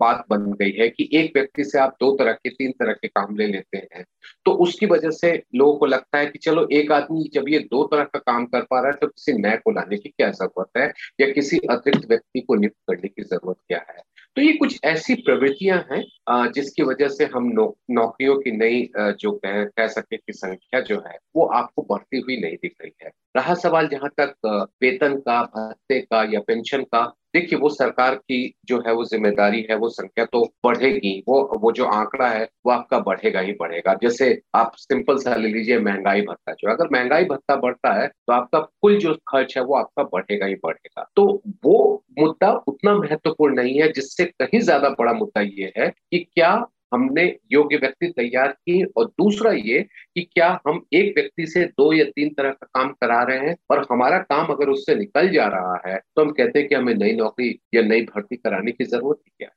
बात 0.00 0.24
बन 0.30 0.52
गई 0.52 0.70
है 0.70 0.88
कि 0.88 1.08
एक 1.12 1.32
व्यक्ति 1.36 1.64
से 1.64 1.78
आप 1.78 1.96
दो 2.00 2.16
तरह 2.16 2.32
के, 2.32 2.50
तीन 2.50 2.70
तरह 2.70 2.92
के 2.92 3.08
काम 3.08 3.36
ले 3.36 3.46
लेते 3.46 3.78
हैं 3.78 4.04
तो 4.44 4.52
उसकी 4.52 4.86
वजह 4.86 5.10
से 5.10 5.42
लोगों 5.54 5.76
को 5.76 5.86
लगता 5.86 6.18
है 6.18 6.26
कि 6.26 6.38
चलो 6.38 6.68
एक 6.72 6.92
आदमी 6.92 7.30
जब 7.34 7.44
ये 7.48 7.58
दो 7.58 7.84
तरह 7.84 8.04
का 8.04 8.18
काम 8.18 8.46
कर 8.46 8.60
पा 8.60 8.80
रहा 8.80 8.90
है 8.90 8.96
तो 8.96 9.06
किसी 9.06 9.32
नए 9.32 9.56
को 9.56 9.70
लाने 9.70 9.96
की 9.96 10.08
क्या 10.08 10.30
ज़रूरत 10.30 10.68
है 10.76 10.92
या 11.20 11.32
किसी 11.32 11.58
अतिरिक्त 11.70 12.08
व्यक्ति 12.08 12.40
को 12.40 12.54
नियुक्त 12.54 12.76
करने 12.88 13.08
की 13.08 13.22
ज़रूरत 13.22 13.56
क्या 13.68 13.84
है? 13.90 14.02
तो 14.36 14.42
ये 14.42 14.52
कुछ 14.52 14.78
ऐसी 14.84 15.14
प्रवृत्तियाँ 15.14 15.78
हैं 15.92 16.52
जिसकी 16.52 16.82
वजह 16.82 17.08
से 17.08 17.24
हम 17.24 17.44
नौ, 17.52 17.66
नौकरियों 17.90 18.36
की 18.40 18.50
नई 18.50 18.88
जो 18.96 19.32
कह, 19.32 19.64
कह 19.64 19.86
सके 19.86 20.16
की 20.16 20.32
संख्या 20.32 20.80
जो 20.80 20.96
है 21.06 21.18
वो 21.36 21.44
आपको 21.46 21.82
बढ़ती 21.90 22.20
हुई 22.20 22.36
नहीं 22.36 22.56
दिख 22.56 22.74
रही 22.82 22.92
है। 23.02 23.10
रहा 23.36 23.54
सवाल 23.54 23.88
जहाँ 23.88 24.10
तक 24.20 24.34
वेतन 24.82 25.16
का 25.20 25.42
भत्ते 25.44 26.00
का 26.00 26.24
या 26.32 26.40
पेंशन 26.40 26.82
का 26.82 27.04
देखिए, 27.34 27.58
वो 27.58 27.68
सरकार 27.70 28.14
की 28.16 28.38
जो 28.66 28.78
है, 28.86 28.92
वो 28.94 29.04
ज़िम्मेदारी 29.04 29.60
है, 29.70 29.76
वो 29.76 29.88
संख्या 29.90 30.24
तो 30.26 30.42
बढ़ेगी, 30.64 31.12
वो 31.28 31.40
वो 31.62 31.72
जो 31.72 31.84
आंकड़ा 31.86 32.28
है, 32.28 32.44
वो 32.66 32.72
आपका 32.72 32.98
बढ़ेगा 33.00 33.40
ही 33.40 33.52
बढ़ेगा। 33.60 33.94
जैसे 34.02 34.28
आप 34.54 34.72
सिंपल 34.78 35.18
सा 35.18 35.34
ले 35.36 35.48
लीजिए, 35.48 35.78
महँगाई 35.80 36.20
भत्ता 36.22 36.52
जो 36.54 36.70
अगर 36.70 36.88
महँगाई 36.92 37.24
भत्ता 37.24 37.56
बढ़ता 37.56 37.92
है 37.94 38.06
तो 38.08 38.32
आपका 38.32 38.60
कुल 38.60 38.98
जो 38.98 39.14
खर्च 39.28 39.56
है, 39.56 39.62
वो 39.64 39.74
आपका 39.76 40.02
बढ़ेगा 40.04 40.46
ही 40.46 40.54
बढ़ेगा। 40.64 41.06
तो 41.16 41.26
वो 41.64 42.02
मुद्दा 42.18 42.50
उतना 42.68 42.94
महत्वपूर्ण 42.96 43.54
नहीं 43.54 43.80
है, 43.80 43.92
जिससे 43.92 44.24
कहीं 44.26 44.60
ज़्यादा 44.60 44.88
बड़ा 44.98 45.12
मुद्दा 45.14 45.40
ये 45.42 45.72
है 45.78 45.88
कि 45.90 46.18
क्या 46.26 46.54
हमने 46.94 47.36
योग्य 47.52 47.76
व्यक्ति 47.76 48.06
तैयार 48.06 48.48
किए 48.48 48.84
और 48.96 49.04
दूसरा 49.06 49.52
ये 49.52 49.80
कि 49.82 50.22
क्या 50.22 50.60
हम 50.68 50.84
एक 50.92 51.12
व्यक्ति 51.16 51.46
से 51.46 51.64
दो 51.64 51.92
या 51.92 52.04
तीन 52.04 52.28
तरह 52.28 52.50
का 52.50 52.66
काम 52.74 52.88
करा 52.88 53.22
रहे 53.22 53.38
हैं 53.38 53.56
और 53.70 53.86
हमारा 53.92 54.18
काम 54.18 54.46
अगर 54.46 54.68
उससे 54.68 54.94
निकल 54.94 55.28
जा 55.28 55.46
रहा 55.46 55.80
है 55.86 56.00
तो 56.16 56.24
हम 56.24 56.30
कहते 56.30 56.58
हैं 56.58 56.68
कि 56.68 56.74
हमें 56.74 56.94
नई 56.94 57.12
नौकरी 57.12 57.60
या 57.74 57.82
नई 57.82 58.02
भर्ती 58.02 58.36
कराने 58.36 58.72
की 58.72 58.84
ज़रूरत 58.84 59.18
है 59.26 59.32
क्या 59.38 59.48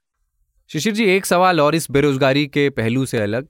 शिशिर 0.69 0.93
जी, 0.93 1.05
एक 1.05 1.25
सवाल 1.25 1.61
और 1.61 1.75
इस 1.75 1.91
बेरोजगारी 1.91 2.47
के 2.47 2.69
पहलू 2.69 3.05
से 3.05 3.17
अलग। 3.17 3.47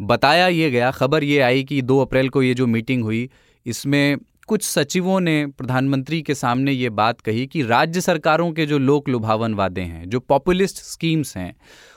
बताया 0.00 0.48
ये 0.48 0.70
गया, 0.70 0.90
खबर 0.90 1.24
ये 1.24 1.40
आई 1.40 1.64
कि 1.64 1.82
दो 1.82 1.98
अप्रैल 2.00 2.28
को 2.28 2.42
ये 2.42 2.54
जो 2.54 2.66
मीटिंग 2.66 3.02
हुई, 3.02 3.30
इसमें 3.66 4.16
कुछ 4.50 4.62
सचिवों 4.62 5.20
ने 5.20 5.46
प्रधानमंत्री 5.46 6.22
के 6.22 6.34
सामने 6.34 6.72
ये 6.72 6.90
बात 6.90 7.20
कही 7.20 7.46
कि 7.46 7.62
राज्य 7.62 8.00
सरकारों 8.00 8.52
के 8.52 8.66
जो 8.66 8.78
लोक 8.78 9.08
लुभावन 9.08 9.54
वादे 9.54 9.80
हैं, 9.80 10.10
जो 10.10 10.20
पॉपुलिस्ट 10.20 10.76
स्कीम्स 10.76 11.36
हैं, 11.36 11.56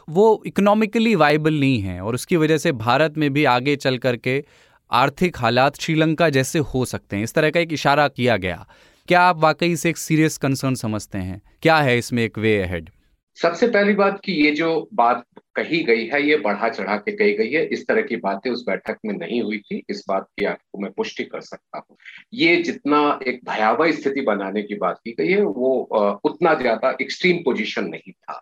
वो 0.09 0.43
इकोनॉमिकली 0.45 1.15
वाइबल 1.15 1.53
नहीं 1.53 1.79
हैं 1.79 2.01
और 2.01 2.15
उसकी 2.15 2.35
वजह 2.35 2.57
से 2.57 2.71
भारत 2.71 3.17
में 3.17 3.33
भी 3.33 3.45
आगे 3.45 3.75
चल 3.75 3.97
करके 3.97 4.45
आर्थिक 4.91 5.37
हालात 5.37 5.81
श्रीलंका 5.81 6.29
जैसे 6.29 6.59
हो 6.59 6.85
सकते 6.85 7.15
हैं। 7.15 7.23
इस 7.23 7.33
तरह 7.33 7.49
का 7.49 7.59
एक 7.59 7.73
इशारा 7.73 8.07
किया 8.07 8.37
गया। 8.37 8.67
क्या 9.07 9.21
आप 9.21 9.39
वाकई 9.39 9.75
से 9.75 9.89
एक 9.89 9.97
सीरियस 9.97 10.37
कंसर्न 10.37 10.75
समझते 10.75 11.17
हैं? 11.17 11.41
क्या 11.61 11.77
है 11.77 11.97
इसमें 11.97 12.23
एक 12.23 12.37
वे 12.37 12.61
अहेड 12.61 12.89
सबसे 13.37 13.67
पहली 13.67 13.93
बात 13.93 14.19
कि 14.25 14.31
ये 14.33 14.51
जो 14.51 14.89
बात 14.93 15.23
कही 15.55 15.81
गई 15.83 16.05
है, 16.07 16.21
ये 16.27 16.37
बढ़ा 16.37 16.69
चढ़ा 16.69 16.95
के 16.95 17.11
कही 17.11 17.33
गई 17.33 17.51
है, 17.51 17.65
इस 17.65 17.87
तरह 17.87 18.01
की 18.01 18.15
बातें 18.15 18.49
उस 18.51 18.63
बैठक 18.67 18.97
में 19.05 19.13
नहीं 19.13 19.41
हुई 19.41 19.57
थी, 19.59 19.81
इस 19.89 20.03
बात 20.09 20.27
की 20.39 20.45
आपको 20.45 20.79
मैं 20.79 20.91
पुष्टि 20.91 21.23
कर 21.23 21.41
सकता 21.41 21.77
हूँ। 21.77 21.97
ये 22.33 22.55
जितना 22.57 23.19
एक 23.27 23.39
भयावह 23.45 23.91
स्थिति 23.91 24.21
बनाने 24.21 24.61
की 24.61 24.75
बात 24.75 24.99
की 25.05 25.11
गई 25.11 25.31
है, 25.31 25.41
वो 25.41 26.19
उतना 26.23 26.53
ज़्यादा 26.53 26.95
एक्सट्रीम 27.01 27.37
पोजीशन 27.37 27.85
नहीं 27.85 28.11
था। 28.11 28.41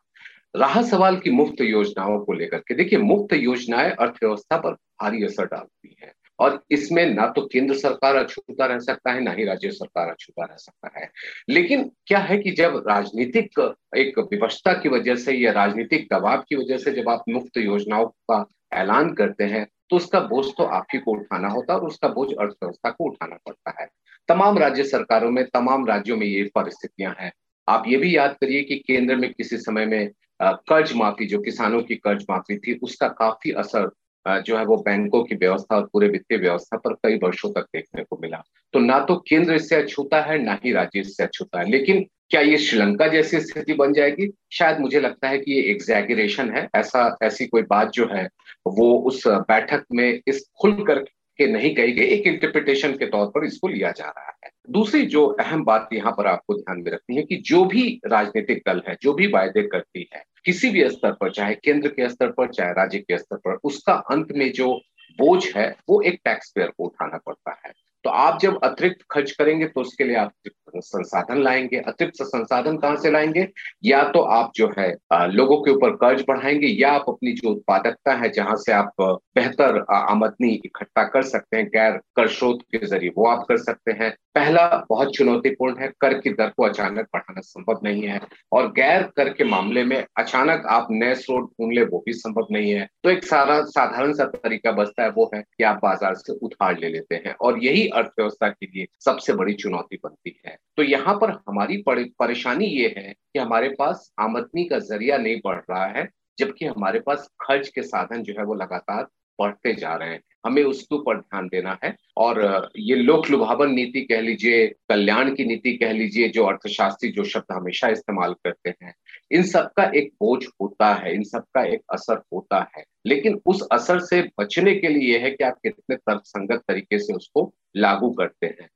रहा 0.55 0.81
सवाल 0.81 1.17
की 1.17 1.29
मुफ़्त 1.29 1.61
योजनाओं 1.61 2.19
को 2.19 2.33
लेकर 2.33 2.57
के, 2.57 2.73
देखिए 2.73 2.99
मुफ़्त 2.99 3.33
योजनाएँ 3.33 3.91
अर्थव्यवस्था 3.91 4.57
पर 4.57 4.71
भारी 4.71 5.23
असर 5.23 5.45
डालती 5.45 5.95
हैं। 6.01 6.13
और 6.41 6.61
इसमें 6.71 7.05
ना 7.05 7.27
तो 7.27 7.41
केंद्र 7.47 7.75
सरकार 7.75 8.15
अछूता 8.15 8.65
रह 8.65 8.79
सकता 8.79 9.11
है, 9.11 9.21
ना 9.21 9.31
ही 9.31 9.45
राज्य 9.45 9.71
सरकार 9.71 10.09
अछूता 10.09 10.45
रह 10.45 10.55
सकता 10.55 10.99
है। 10.99 11.09
लेकिन 11.49 11.91
क्या 12.07 12.19
है 12.19 12.37
कि 12.37 12.51
जब 12.51 12.83
राजनीतिक 12.87 13.59
एक 13.97 14.19
विवशता 14.31 14.73
की 14.73 14.89
वजह 14.89 15.15
से 15.15 15.33
या 15.33 15.51
राजनीतिक 15.51 16.07
दबाव 16.13 16.43
की 16.49 16.55
वजह 16.55 16.77
से 16.77 16.91
जब 16.91 17.09
आप 17.09 17.23
मुफ़्त 17.29 17.57
योजनाओं 17.57 18.05
का 18.31 18.45
ऐलान 18.73 19.13
करते 19.13 19.43
हैं 19.43 19.65
तो 19.89 19.95
उसका 19.95 20.19
बोझ 20.21 20.45
तो 20.57 20.63
आप 20.65 20.85
ही 20.93 20.99
को 20.99 21.11
उठाना 21.11 21.47
होता 21.47 21.73
है 21.73 21.79
और 21.79 21.87
उसका 21.87 22.07
बोझ 22.07 22.27
अर्थव्यवस्था 22.29 22.89
को 22.89 23.05
उठाना 23.05 23.37
पड़ता 23.45 23.75
है। 23.81 23.87
तमाम 24.29 24.57
राज्य 24.57 24.83
सरकारों 24.83 25.31
में, 25.31 25.43
तमाम 25.45 25.85
राज्यों 25.87 26.17
में 26.17 26.25
ये 26.27 26.43
परिस्थितियाँ 26.55 27.15
हैं। 27.19 27.31
आप 27.67 27.83
ये 27.87 27.97
भी 27.97 28.15
याद 28.17 28.35
करिए 28.41 28.61
कि 28.63 28.75
केंद्र 28.77 29.15
में 29.15 29.31
किसी 29.33 29.57
समय 29.57 29.85
में 29.85 30.11
कर्ज 30.41 30.93
माफ़ी, 30.93 31.25
जो 31.25 31.39
किसानों 31.39 31.81
की 31.81 31.95
कर्ज 31.95 32.25
माफ़ी 32.29 32.57
थी, 32.57 32.79
उसका 32.83 33.07
काफ़ी 33.07 33.51
असर 33.51 33.89
जो 34.27 34.57
है 34.57 34.65
वो 34.65 34.77
बैंकों 34.77 35.23
की 35.23 35.35
व्यवस्था 35.35 35.75
और 35.75 35.89
पूरे 35.93 36.07
वित्तीय 36.07 36.37
व्यवस्था 36.37 36.77
पर 36.77 36.93
कई 36.93 37.15
वर्षों 37.15 37.49
तक 37.49 37.61
देखने 37.61 38.03
को 38.03 38.19
मिला। 38.21 38.43
तो 38.73 38.79
ना 38.79 38.99
तो 38.99 39.15
केंद्र 39.15 39.53
इससे 39.53 39.75
अछूता 39.75 40.21
है, 40.21 40.43
ना 40.43 40.59
ही 40.65 40.71
राज्य 40.71 40.99
इससे 40.99 41.23
अछूता 41.23 41.59
है। 41.59 41.69
लेकिन 41.69 42.05
क्या 42.29 42.41
ये 42.41 42.57
श्रीलंका 42.57 43.07
जैसी 43.07 43.39
स्थिति 43.39 43.73
बन 43.73 43.93
जाएगी? 43.93 44.31
शायद 44.51 44.79
मुझे 44.79 44.99
लगता 44.99 45.29
है 45.29 45.37
कि 45.37 45.51
ये 45.51 45.61
एग्जैगरेशन 45.61 46.49
है। 46.49 46.69
ऐसा, 46.75 47.17
ऐसी 47.23 47.45
कोई 47.45 47.61
बात 47.61 47.91
जो 47.91 48.09
है, 48.13 48.29
वो 48.67 48.99
उस 48.99 49.27
बैठक 49.27 49.83
में 49.93 50.21
इस 50.27 50.49
खुल 50.61 50.73
कर 50.73 51.05
के 51.41 51.47
नहीं 51.47 51.75
कही 51.75 51.91
गई, 51.91 52.05
एक 52.05 52.27
इंटरप्रिटेशन 52.27 52.93
के 52.93 53.05
तौर 53.05 53.27
पर 53.27 53.45
इसको 53.45 53.67
लिया 53.67 53.91
जा 53.91 54.05
रहा 54.05 54.39
है। 54.45 54.51
दूसरी 54.69 55.05
जो 55.05 55.25
अहम 55.27 55.63
बात 55.63 55.89
यहाँ 55.93 56.11
पर 56.11 56.27
आपको 56.27 56.53
ध्यान 56.53 56.81
में 56.81 56.91
रखनी 56.91 57.15
है 57.15 57.23
कि 57.23 57.35
जो 57.35 57.65
भी 57.65 58.01
राजनीतिक 58.05 58.63
दल 58.67 58.81
है, 58.87 58.97
जो 59.01 59.13
भी 59.13 59.27
वायदे 59.27 59.63
करती 59.63 60.09
है, 60.13 60.23
किसी 60.45 60.69
भी 60.69 60.89
स्तर 60.89 61.11
पर, 61.11 61.31
चाहे 61.31 61.55
केंद्र 61.55 61.89
के 61.89 62.09
स्तर 62.09 62.31
पर, 62.31 62.47
चाहे 62.47 62.71
राज्य 62.71 62.99
के 62.99 63.17
स्तर 63.17 63.37
पर, 63.37 63.57
उसका 63.63 63.93
अंत 63.93 64.31
में 64.31 64.51
जो 64.51 64.73
बोझ 65.19 65.55
है, 65.57 65.75
वो 65.89 66.01
एक 66.01 66.19
टैक्स 66.25 66.51
पेयर 66.55 66.67
को 66.67 66.83
उठाना 66.83 67.17
पड़ता 67.17 67.61
है। 67.65 67.73
तो 68.03 68.09
आप 68.09 68.39
जब 68.41 68.59
अतिरिक्त 68.63 69.05
खर्च 69.11 69.31
करेंगे 69.31 69.65
तो 69.65 69.81
उसके 69.81 70.03
लिए 70.03 70.15
आप 70.15 70.33
संसाधन 70.81 71.41
लाएँगे, 71.43 71.77
अतिरिक्त 71.77 72.23
संसाधन 72.23 72.77
कहाँ 72.77 72.95
से 72.95 73.11
लाएँगे? 73.11 73.47
या 73.85 74.03
तो 74.03 74.19
आप 74.21 74.51
जो 74.55 74.71
है 74.77 74.89
लोगों 75.31 75.57
के 75.61 75.71
ऊपर 75.71 75.91
कर्ज 75.95 76.23
बढ़ाएँगे, 76.27 76.67
या 76.67 76.91
आप 76.91 77.05
अपनी 77.07 77.31
जो 77.33 77.49
उत्पादकता 77.49 78.13
है, 78.13 78.29
जहाँ 78.29 78.55
से 78.55 78.71
आप 78.71 78.93
बेहतर 79.35 79.83
आमदनी 79.91 80.49
इकट्ठा 80.65 81.03
कर 81.03 81.23
सकते 81.23 81.57
हैं, 81.57 81.67
गैर 81.67 81.97
कर 82.15 82.27
स्रोत 82.27 82.61
के 82.71 82.85
ज़रिए, 82.87 83.11
वो 83.17 83.27
आप 83.27 83.45
कर 83.49 83.57
सकते 83.57 83.91
हैं। 83.91 84.13
पहला 84.35 84.67
बहुत 84.89 85.15
चुनौतीपूर्ण 85.15 85.79
है, 85.79 85.87
कर 86.01 86.13
की 86.13 86.29
दर 86.31 86.49
को 86.49 86.63
अचानक 86.63 87.07
बढ़ाना 87.13 87.41
संभव 87.41 87.79
नहीं 87.83 88.03
है 88.03 88.19
और 88.51 88.71
गैर 88.73 89.03
कर 89.17 89.29
के 89.33 89.43
मामले 89.43 89.83
में 89.83 90.05
अचानक 90.17 90.65
आप 90.69 90.87
नए 90.91 91.15
स्रोत 91.15 91.49
ढूंढ 91.51 91.73
ले, 91.73 91.83
वो 91.83 92.03
भी 92.05 92.13
संभव 92.13 92.47
नहीं 92.51 92.71
है। 92.71 92.87
तो 93.03 93.09
एक 93.09 93.23
सारा, 93.23 93.61
साधारण 93.63 94.13
सा 94.13 94.25
तरीका 94.25 94.71
बचता 94.71 95.03
है, 95.03 95.09
वो 95.09 95.29
है 95.33 95.41
कि 95.41 95.63
आप 95.63 95.79
बाज़ार 95.83 96.15
से 96.15 96.33
उधार 96.35 96.79
ले 96.79 96.89
लेते 96.89 97.15
हैं 97.25 97.33
और 97.35 97.63
यही 97.63 97.87
अर्थव्यवस्था 97.89 98.49
के 98.49 98.65
लिए 98.65 98.87
सबसे 99.05 99.33
बड़ी 99.33 99.53
चुनौती 99.55 99.99
बनती 100.03 100.39
है। 100.45 100.57
तो 100.77 100.83
यहाँ 100.83 101.15
पर 101.15 101.31
हमारी 101.49 101.83
परेशानी 101.87 102.65
ये 102.67 102.93
है 102.97 103.11
कि 103.13 103.39
हमारे 103.39 103.69
पास 103.69 104.11
आमदनी 104.19 104.63
का 104.65 104.79
ज़रिया 104.79 105.17
नहीं 105.17 105.39
बढ़ 105.45 105.59
रहा 105.69 105.85
है, 105.87 106.07
जबकि 106.37 106.65
हमारे 106.65 106.99
पास 106.99 107.27
खर्च 107.41 107.67
के 107.67 107.81
साधन 107.83 108.23
जो 108.23 108.33
है 108.37 108.43
वो 108.45 108.53
लगातार 108.55 109.07
बढ़ते 109.39 109.73
जा 109.73 109.95
रहे 109.95 110.09
हैं। 110.09 110.21
हमें 110.45 110.63
उसके 110.63 110.95
ऊपर 110.95 111.17
ध्यान 111.17 111.47
देना 111.47 111.79
है 111.83 111.95
और 112.17 112.69
ये 112.77 112.95
लोक 112.95 113.29
लुभावन 113.29 113.71
नीति 113.71 114.01
कह 114.01 114.21
लीजिए, 114.21 114.67
कल्याण 114.67 115.35
की 115.35 115.45
नीति 115.45 115.77
कह 115.77 115.91
लीजिए, 115.91 116.29
जो 116.29 116.45
अर्थशास्त्री 116.45 117.09
जो 117.09 117.23
शब्द 117.23 117.45
हमेशा 117.51 117.87
इस्तेमाल 117.87 118.33
करते 118.33 118.73
हैं, 118.83 118.95
इन 119.31 119.43
सबका 119.43 119.91
एक 119.95 120.09
बोझ 120.13 120.45
होता 120.61 120.93
है, 120.93 121.15
इन 121.15 121.23
सबका 121.23 121.65
एक 121.65 121.81
असर 121.93 122.21
होता 122.33 122.71
है। 122.77 122.83
लेकिन 123.05 123.41
उस 123.45 123.67
असर 123.71 123.99
से 123.99 124.29
बचने 124.39 124.75
के 124.75 124.87
लिए 124.87 125.19
है 125.19 125.31
कि 125.31 125.43
आप 125.43 125.53
कितने 125.53 125.95
तर्कसंगत 125.95 126.63
तरीके 126.67 126.99
से 126.99 127.13
उसको 127.13 127.53
लागू 127.77 128.09
करते 128.09 128.47
हैं। 128.47 128.69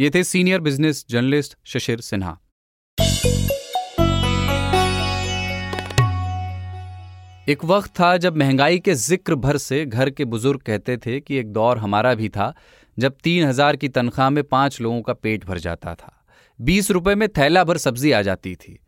ये 0.00 0.10
थे 0.10 0.24
senior 0.24 0.60
business 0.60 1.06
journalist 1.10 1.58
Shashir 1.64 2.00
Sinha. 2.00 2.40
एक 7.48 7.64
वक्त 7.64 7.90
था 7.90 8.16
जब 8.16 8.36
महँगाई 8.36 8.78
के 8.78 8.94
ज़िक्र 8.94 9.34
भर 9.34 9.56
से 9.56 9.84
घर 9.86 10.10
के 10.10 10.24
बुज़ुर्ग 10.24 10.60
कहते 10.60 10.96
थे 10.96 11.18
कि 11.20 11.36
एक 11.36 11.52
दौर 11.52 11.78
हमारा 11.78 12.14
भी 12.14 12.28
था 12.28 12.52
जब 12.96 13.14
तीन 13.24 13.44
हज़ार 13.44 13.76
की 13.76 13.88
तनख्वाह 13.88 14.28
में 14.30 14.42
पाँच 14.44 14.80
लोगों 14.80 15.00
का 15.02 15.12
पेट 15.12 15.44
भर 15.44 15.58
जाता 15.58 15.94
था। 15.94 16.12
बीस 16.58 16.90
रुपए 16.90 17.14
में 17.14 17.28
थैला 17.28 17.64
भर 17.64 17.76
सब्ज़ी 17.76 18.12
आ 18.12 18.20
जाती 18.22 18.54
थी। 18.54 18.78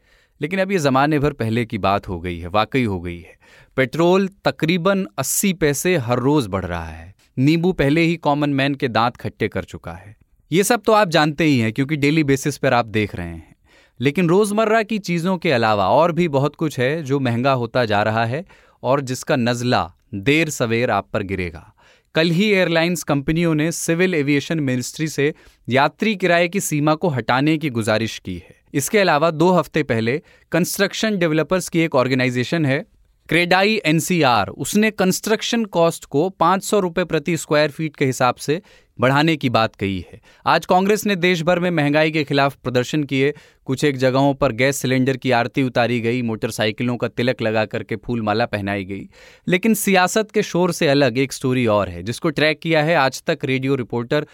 लेकिन 0.41 0.61
अब 0.61 0.73
ये 0.73 0.79
ज़माने 0.79 1.19
भर 1.19 1.33
पहले 1.33 1.65
की 1.65 1.79
बात 1.79 2.09
हो 2.09 2.21
गई 2.21 2.39
है, 2.39 2.49
वाकई 2.49 2.85
हो 2.85 3.01
गई 3.01 3.19
है। 3.19 3.37
पेट्रोल 3.77 4.29
तकरीबन 4.45 5.07
अस्सी 5.19 5.53
पैसे 5.53 5.97
हर 5.97 6.19
रोज़ 6.19 6.49
बढ़ 6.49 6.65
रहा 6.65 6.85
है। 6.85 7.15
नींबू 7.39 7.73
पहले 7.73 8.01
ही 8.01 8.17
कॉमन 8.17 8.51
मैन 8.51 8.75
के 8.75 8.89
दांत 8.89 9.17
खट्टे 9.17 9.49
कर 9.49 9.65
चुका 9.65 9.93
है। 9.93 10.17
ये 10.51 10.65
सब 10.65 10.83
तो 10.83 10.93
आप 10.93 11.09
जानते 11.09 11.45
ही 11.45 11.59
हैं, 11.59 11.73
क्योंकि 11.73 11.97
डेली 11.97 12.25
बेसिस 12.25 12.59
पर 12.59 12.75
आप 12.75 12.87
देख 12.87 13.15
रहे 13.15 13.27
हैं। 13.27 13.54
लेकिन 14.01 14.29
रोज़मर्रा 14.29 14.83
की 14.83 14.99
चीज़ों 14.99 15.37
के 15.39 15.51
अलावा 15.53 15.89
और 15.89 16.13
भी 16.13 16.29
बहुत 16.29 16.57
कुछ 16.57 16.79
है 16.79 17.03
जो 17.03 17.19
महँगा 17.21 17.53
होता 17.53 17.85
जा 17.85 18.03
रहा 18.03 18.25
है 18.25 18.45
और 18.83 19.01
जिसका 19.01 19.37
नज़ला 19.37 19.91
देर 20.15 20.51
सवेर 20.51 20.91
आप 20.91 21.09
पर 21.13 21.23
गिरेगा। 21.23 21.71
कल 22.15 22.31
ही 22.31 22.51
एयरलाइंस 22.51 23.03
कंपनियों 23.03 23.55
ने 23.55 23.71
सिविल 23.73 24.15
एविएशन 24.15 24.61
मिनिस्ट्री 24.61 25.09
से 25.09 25.33
यात्री 25.69 26.15
किराए 26.17 26.49
की 26.49 26.61
सीमा 26.61 26.95
को 26.95 27.09
हटाने 27.09 27.57
की 27.59 27.71
गुजारिश 27.71 28.19
की 28.19 28.35
है। 28.35 28.57
इसके 28.75 28.99
अलावा 28.99 29.31
दो 29.31 29.51
हफ़्ते 29.53 29.83
पहले 29.83 30.21
कंस्ट्रक्शन 30.53 31.19
डेवलपर्स 31.19 31.69
की 31.69 31.81
एक 31.81 31.95
ऑर्गेनाइजेशन 31.95 32.67
है 32.67 32.85
क्रेडाई 33.29 33.81
एनसीआर, 33.85 34.49
उसने 34.49 34.91
कंस्ट्रक्शन 34.91 35.65
कॉस्ट 35.65 36.05
को 36.05 36.29
पाँच 36.31 36.65
सौ 36.65 36.81
रुपए 36.81 37.05
प्रति 37.05 37.37
स्क्वायर 37.37 37.71
फीट 37.71 37.97
के 37.97 38.05
हिसाब 38.05 38.35
से 38.35 38.63
बढ़ाने 39.01 39.37
की 39.37 39.51
बात 39.51 39.77
कही 39.77 40.07
है। 40.13 40.21
आज 40.47 40.67
कांग्रेस 40.67 41.07
ने 41.07 41.17
देश 41.17 41.43
भर 41.43 41.59
में 41.59 41.71
महँगाई 41.71 42.11
के 42.11 42.25
खिलाफ 42.25 42.57
प्रदर्शन 42.57 43.05
किए। 43.05 43.35
कुछ 43.65 43.85
एक 43.85 43.97
जगहों 43.97 44.35
पर 44.35 44.53
गैस 44.53 44.77
सिलेंडर 44.77 45.17
की 45.17 45.31
आरती 45.31 45.63
उतारी 45.63 46.01
गई, 46.01 46.23
मोटरसाइकिलों 46.23 46.97
का 46.97 47.09
तिलक 47.09 47.43
लगा 47.43 47.65
करके 47.65 47.97
फूल 47.97 48.23
माला 48.23 48.47
पहनाई 48.47 48.85
गई। 48.85 49.09
लेकिन 49.49 49.75
सियासत 49.75 50.31
के 50.31 50.43
शोर 50.43 50.73
से 50.73 50.89
अलग 50.89 51.19
एक 51.19 51.33
स्टोरी 51.33 51.67
और 51.67 51.89
है, 51.89 52.03
जिसको 52.03 52.31
ट्रैक 52.31 52.61
किया 52.61 52.83
है 52.83 52.95
आज 52.95 53.23
तक 53.23 53.39
रेडियो 53.45 53.75
रिपोर्टर 53.75 54.27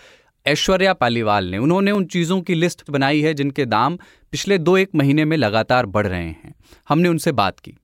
ऐश्वर्या 0.47 0.93
पालीवाल 0.93 1.45
ने। 1.45 1.59
उन्होंने 1.59 1.91
उन 1.91 2.05
चीज़ों 2.05 2.41
की 2.41 2.55
लिस्ट 2.55 2.91
बनाई 2.91 3.21
है 3.21 3.35
जिनके 3.35 3.65
दाम 3.65 3.99
पिछले 4.31 4.59
दो 4.59 4.77
एक 4.77 4.89
महीने 4.95 5.25
में 5.25 5.37
लगातार 5.37 5.87
बढ़ 5.87 6.07
रहे 6.07 6.29
हैं। 6.29 6.55
हमने 6.89 7.09
उनसे 7.09 7.33
बात 7.33 7.59
की। 7.59 7.75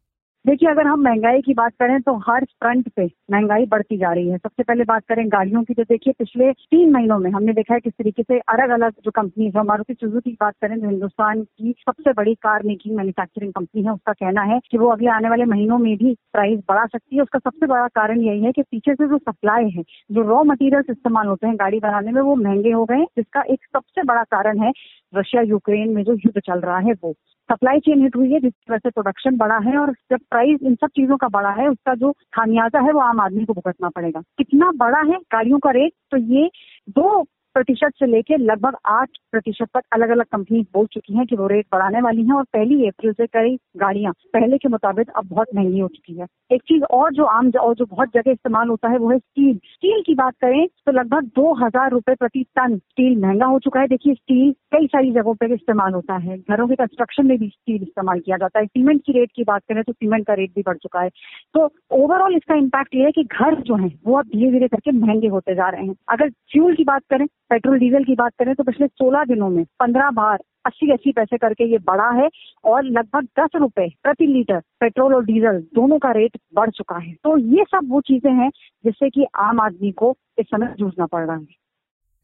देखिए, 0.47 0.69
अगर 0.71 0.87
हम 0.87 1.00
महँगाई 1.03 1.41
की 1.43 1.55
बात 1.55 1.73
करें 1.81 2.00
तो 2.03 2.12
हर 2.26 2.45
फ्रंट 2.45 2.88
पे 2.97 3.05
महँगाई 3.31 3.65
बढ़ती 3.67 3.97
जा 3.99 4.12
रही 4.12 4.29
है। 4.29 4.37
सबसे 4.38 4.62
पहले 4.62 4.85
बात 4.85 5.05
करें 5.09 5.25
गाड़ियों 5.29 5.62
की 5.65 5.75
तो 5.75 5.83
देखिए, 5.83 6.12
पिछले 6.19 6.53
तीन 6.53 6.93
महीनों 6.93 7.19
में 7.19 7.31
हमने 7.31 7.53
देखा 7.53 7.75
है 7.75 7.81
किस 7.81 7.93
तरीके 7.93 8.23
से 8.23 8.38
अलग 8.49 8.71
अलग 8.71 8.93
जो 9.05 9.11
कंपनी 9.11 9.50
है 9.57 9.62
मारुति 9.62 9.95
सुजुकी 9.95 10.31
की 10.31 10.37
बात 10.41 10.55
करें 10.62 10.79
तो 10.81 10.88
हिंदुस्तान 10.88 11.43
की 11.43 11.73
सबसे 11.81 12.12
बड़ी 12.12 12.35
कार 12.37 12.62
मेकिंग 12.67 12.97
मैन्युफैक्चरिंग 12.97 13.53
कंपनी 13.53 13.83
है, 13.83 13.93
उसका 13.93 14.12
कहना 14.12 14.43
है 14.53 14.61
कि 14.71 14.79
वो 14.79 14.88
अगले 14.88 15.11
आने 15.11 15.29
वाले 15.29 15.45
महीनों 15.47 15.79
में 15.79 15.97
भी 15.97 16.15
प्राइस 16.33 16.61
बढ़ा 16.69 16.85
सकती 16.87 17.17
है। 17.17 17.23
उसका 17.23 17.38
सबसे 17.38 17.67
बड़ा 17.67 17.88
कारण 17.97 18.21
यही 18.21 18.45
है 18.45 18.53
कि 18.53 18.62
पीछे 18.62 18.95
से 18.95 19.09
जो 19.09 19.19
सप्लाई 19.19 19.69
है, 19.71 19.83
जो 20.12 20.23
रॉ 20.23 20.43
मटीरियल 20.45 20.85
इस्तेमाल 20.91 21.26
होते 21.26 21.47
हैं 21.47 21.57
गाड़ी 21.57 21.81
बनाने 21.81 22.12
में, 22.12 22.21
वो 22.23 22.37
महँगे 22.37 22.73
हो 22.73 22.85
गए 22.85 23.05
जिसका 23.17 23.43
एक 23.50 23.65
सबसे 23.73 24.03
बड़ा 24.05 24.23
कारण 24.31 24.62
है 24.62 24.73
रशिया 25.17 25.43
यूक्रेन 25.43 25.95
में 25.95 26.03
जो 26.05 26.13
युद्ध 26.13 26.41
चल 26.41 26.61
रहा 26.61 26.79
है 26.79 26.93
वो। 27.05 27.13
सप्लाई 27.49 27.81
चेन 27.81 28.01
हिट 28.03 28.17
हुई 28.17 28.33
है, 28.33 28.41
जिस 28.41 28.53
वजह 28.71 28.79
से 28.79 28.91
प्रोडक्शन 28.91 29.37
बढ़ा 29.37 29.59
है 29.59 29.77
और 29.79 29.93
जब 29.93 30.19
प्राइस 30.31 30.63
इन 30.63 30.75
सब 30.75 30.87
चीज़ों 30.87 31.17
का 31.17 31.29
बढ़ा 31.29 31.51
है, 31.51 31.69
उसका 31.69 31.95
जो 31.95 32.13
खामियाजा 32.13 32.81
है 32.81 32.93
वो 32.93 33.01
आम 33.01 33.21
आदमी 33.21 33.45
को 33.45 33.53
भुगतना 33.53 33.89
पड़ेगा। 33.89 34.21
कितना 34.21 34.71
बड़ा 34.77 34.99
है 34.99 35.19
गाड़ियों 35.33 35.59
का 35.59 35.71
रेट 35.71 35.93
तो 36.11 36.17
ये 36.17 36.51
दो 36.89 37.23
प्रतिशत 37.57 37.93
से 37.99 38.07
लेकर 38.07 38.39
लगभग 38.41 38.75
आठ 38.87 39.19
प्रतिशत 39.33 39.69
तक 39.75 39.83
अलग 39.93 40.11
अलग 40.11 40.25
कंपनी 40.33 40.61
बोल 40.75 40.87
चुकी 40.87 41.15
हैं 41.17 41.27
कि 41.27 41.37
वो 41.37 41.47
रेट 41.47 41.67
बढ़ाने 41.73 42.01
वाली 42.01 42.23
हैं 42.23 42.35
और 42.35 42.43
पहली 42.53 42.87
अप्रैल 42.89 43.13
से 43.13 43.27
कई 43.29 43.55
गाड़ियाँ 43.77 44.13
पहले 44.35 44.59
के 44.59 44.69
मुताबिक 44.69 45.11
अब 45.17 45.29
बहुत 45.29 45.55
महँगी 45.55 45.79
हो 45.79 45.89
चुकी 45.89 46.19
है। 46.19 46.27
एक 46.53 46.63
चीज़ 46.63 46.83
और 46.91 47.13
जो 47.15 47.25
आम 47.27 47.51
और 47.61 47.75
जो 47.75 47.85
बहुत 47.87 48.09
जगह 48.15 48.31
इस्तेमाल 48.31 48.69
होता 48.69 48.89
है 48.89 48.99
वो 48.99 49.11
है 49.11 49.19
स्टील 49.19 49.55
स्टील 49.67 50.03
की 50.07 50.15
बात 50.15 50.35
करें 50.41 50.67
तो 50.67 50.93
लगभग 50.93 51.31
दो 51.37 51.53
हज़ार 51.57 51.91
रुपए 51.91 52.15
प्रति 52.15 52.43
टन 52.57 52.77
स्टील 52.79 53.19
महँगा 53.21 53.47
हो 53.47 53.59
चुका 53.59 53.81
है। 53.81 53.89
देखिए 53.89 54.15
स्टील 54.15 54.53
कई 54.73 54.87
सारी 54.87 55.13
जगहों 55.13 55.35
पर 55.35 55.53
इस्तेमाल 55.53 55.93
होता 55.93 56.17
है। 56.19 56.37
घरों 56.41 56.69
के 56.69 56.75
कंस्ट्रक्शन 56.75 57.27
में 57.27 57.37
भी 57.39 57.49
स्टील 57.49 57.83
इस्तेमाल 57.83 58.21
किया 58.21 58.37
जाता 58.37 58.61
है। 58.61 58.67
सीमेंट 58.67 59.01
की 59.07 59.13
रेट 59.13 59.33
की 59.37 59.45
बात 59.45 59.63
करें 59.69 59.83
तो 59.83 59.93
सीमेंट 59.93 60.27
का 60.27 60.35
रेट 60.35 60.53
भी 60.57 60.63
बढ़ 60.67 60.77
चुका 60.77 61.01
है। 61.01 61.11
तो 61.55 61.71
ओवरऑल 61.95 62.37
इसका 62.37 62.55
इम्पैक्ट 62.57 62.95
ये 62.95 63.05
है 63.05 63.13
कि 63.13 63.25
घर 63.25 63.61
जो 63.63 63.77
है, 63.77 63.91
वो 64.07 64.19
अब 64.19 64.27
धीरे 64.27 64.51
धीरे 64.51 64.69
करके 64.69 64.93
महँगे 64.97 65.29
होते 65.29 65.55
जा 65.55 65.69
रहे 65.69 65.87
हैं। 65.87 65.95
अगर 66.09 66.31
फ्यूल 66.53 66.75
की 66.75 66.85
बात 66.85 67.03
करें 67.11 67.27
पेट्रोल 67.50 67.79
डीजल 67.79 68.05
की 68.05 68.15
बात 68.15 68.33
करें 68.38 68.55
तो 68.55 68.65
पिछले 68.65 68.87
16 68.87 69.25
दिनों 69.29 69.49
में 69.49 69.65
15 69.83 70.11
बार 70.12 70.38
अस्सी 70.67 70.91
अस्सी 70.93 71.12
पैसे 71.12 71.37
करके 71.38 71.71
ये 71.73 71.79
बढ़ा 71.87 72.11
है 72.12 72.29
और 72.65 72.85
लगभग 72.85 73.26
दस 73.41 73.50
रुपए 73.57 73.88
प्रति 74.03 74.26
लीटर 74.26 74.61
पेट्रोल 74.81 75.15
और 75.15 75.25
डीजल 75.25 75.61
दोनों 75.75 75.99
का 75.99 76.11
रेट 76.12 76.38
बढ़ 76.55 76.71
चुका 76.71 76.99
है। 76.99 77.12
तो 77.25 77.37
ये 77.57 77.65
सब 77.65 77.91
वो 77.91 78.00
चीज़ें 78.00 78.33
हैं 78.33 78.50
जिससे 78.85 79.11
कि 79.11 79.26
आम 79.38 79.61
आदमी 79.61 79.91
को 79.93 80.17
इस 80.38 80.47
समय 80.47 80.75
जूझना 80.79 81.07
पड़ 81.07 81.25
रहा 81.26 81.37
है। 81.37 81.47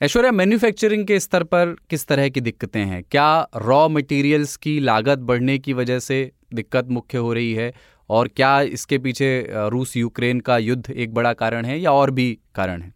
ऐश्वर्या 0.01 0.33
मैन्युफैक्चरिंग 0.33 1.07
के 1.07 1.19
स्तर 1.21 1.43
पर 1.45 1.75
किस 1.91 2.07
तरह 2.07 2.29
की 2.29 2.41
दिक्कतें 2.41 2.81
हैं? 2.81 3.03
क्या 3.11 3.49
रॉ 3.57 3.89
मटेरियल्स 3.89 4.57
की 4.57 4.79
लागत 4.81 5.19
बढ़ने 5.19 5.59
की 5.59 5.73
वजह 5.73 5.99
से 5.99 6.19
दिक्कत 6.55 6.89
मुख्य 6.91 7.19
हो 7.19 7.33
रही 7.33 7.53
है? 7.53 7.73
और 8.11 8.29
क्या 8.29 8.61
इसके 8.71 8.99
पीछे 8.99 9.31
रूस 9.53 9.97
यूक्रेन 9.97 10.41
का 10.41 10.59
युद्ध 10.59 10.91
एक 10.91 11.15
बड़ा 11.15 11.33
कारण 11.35 11.65
है 11.65 11.79
या 11.81 11.93
और 11.93 12.11
भी 12.11 12.27
कारण 12.55 12.83
है? 12.83 12.93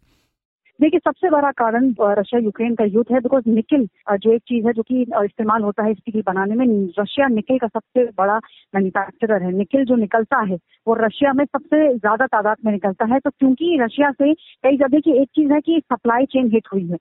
देखिए, 0.79 0.99
सबसे 0.99 1.29
बड़ा 1.29 1.49
कारण 1.51 1.85
रशिया 2.01 2.39
यूक्रेन 2.41 2.73
का 2.75 2.83
युद्ध 2.85 3.11
है 3.13 3.19
बिकॉज़ 3.19 3.43
निकल 3.49 3.85
जो 4.17 4.31
एक 4.31 4.41
चीज़ 4.47 4.65
है 4.67 4.73
जो 4.73 4.81
कि 4.83 5.01
इस्तेमाल 5.01 5.61
होता 5.63 5.83
है 5.83 5.93
स्टील 5.93 6.21
बनाने 6.27 6.55
में, 6.55 6.65
रशिया 6.99 7.27
निकल 7.27 7.57
का 7.57 7.67
सबसे 7.67 8.03
बड़ा 8.17 8.37
मैन्युफैक्चरर 8.73 9.43
है। 9.43 9.51
निकल 9.53 9.85
जो 9.85 9.95
निकलता 9.95 10.41
है, 10.41 10.57
वो 10.87 10.93
रशिया 10.95 11.31
में 11.33 11.43
सबसे 11.45 11.87
ज़्यादा 11.95 12.25
तादाद 12.27 12.57
में 12.65 12.71
निकलता 12.71 13.05
है। 13.13 13.19
तो 13.19 13.29
क्योंकि 13.29 13.77
रशिया 13.81 14.11
से 14.11 14.33
कई 14.33 14.77
जगह 14.77 14.99
की 14.99 15.17
एक 15.21 15.29
चीज़ 15.35 15.53
है 15.53 15.59
कि 15.61 15.79
सप्लाई 15.93 16.25
चेन 16.25 16.51
हिट 16.53 16.67
हुई 16.73 16.85
है। 16.87 16.97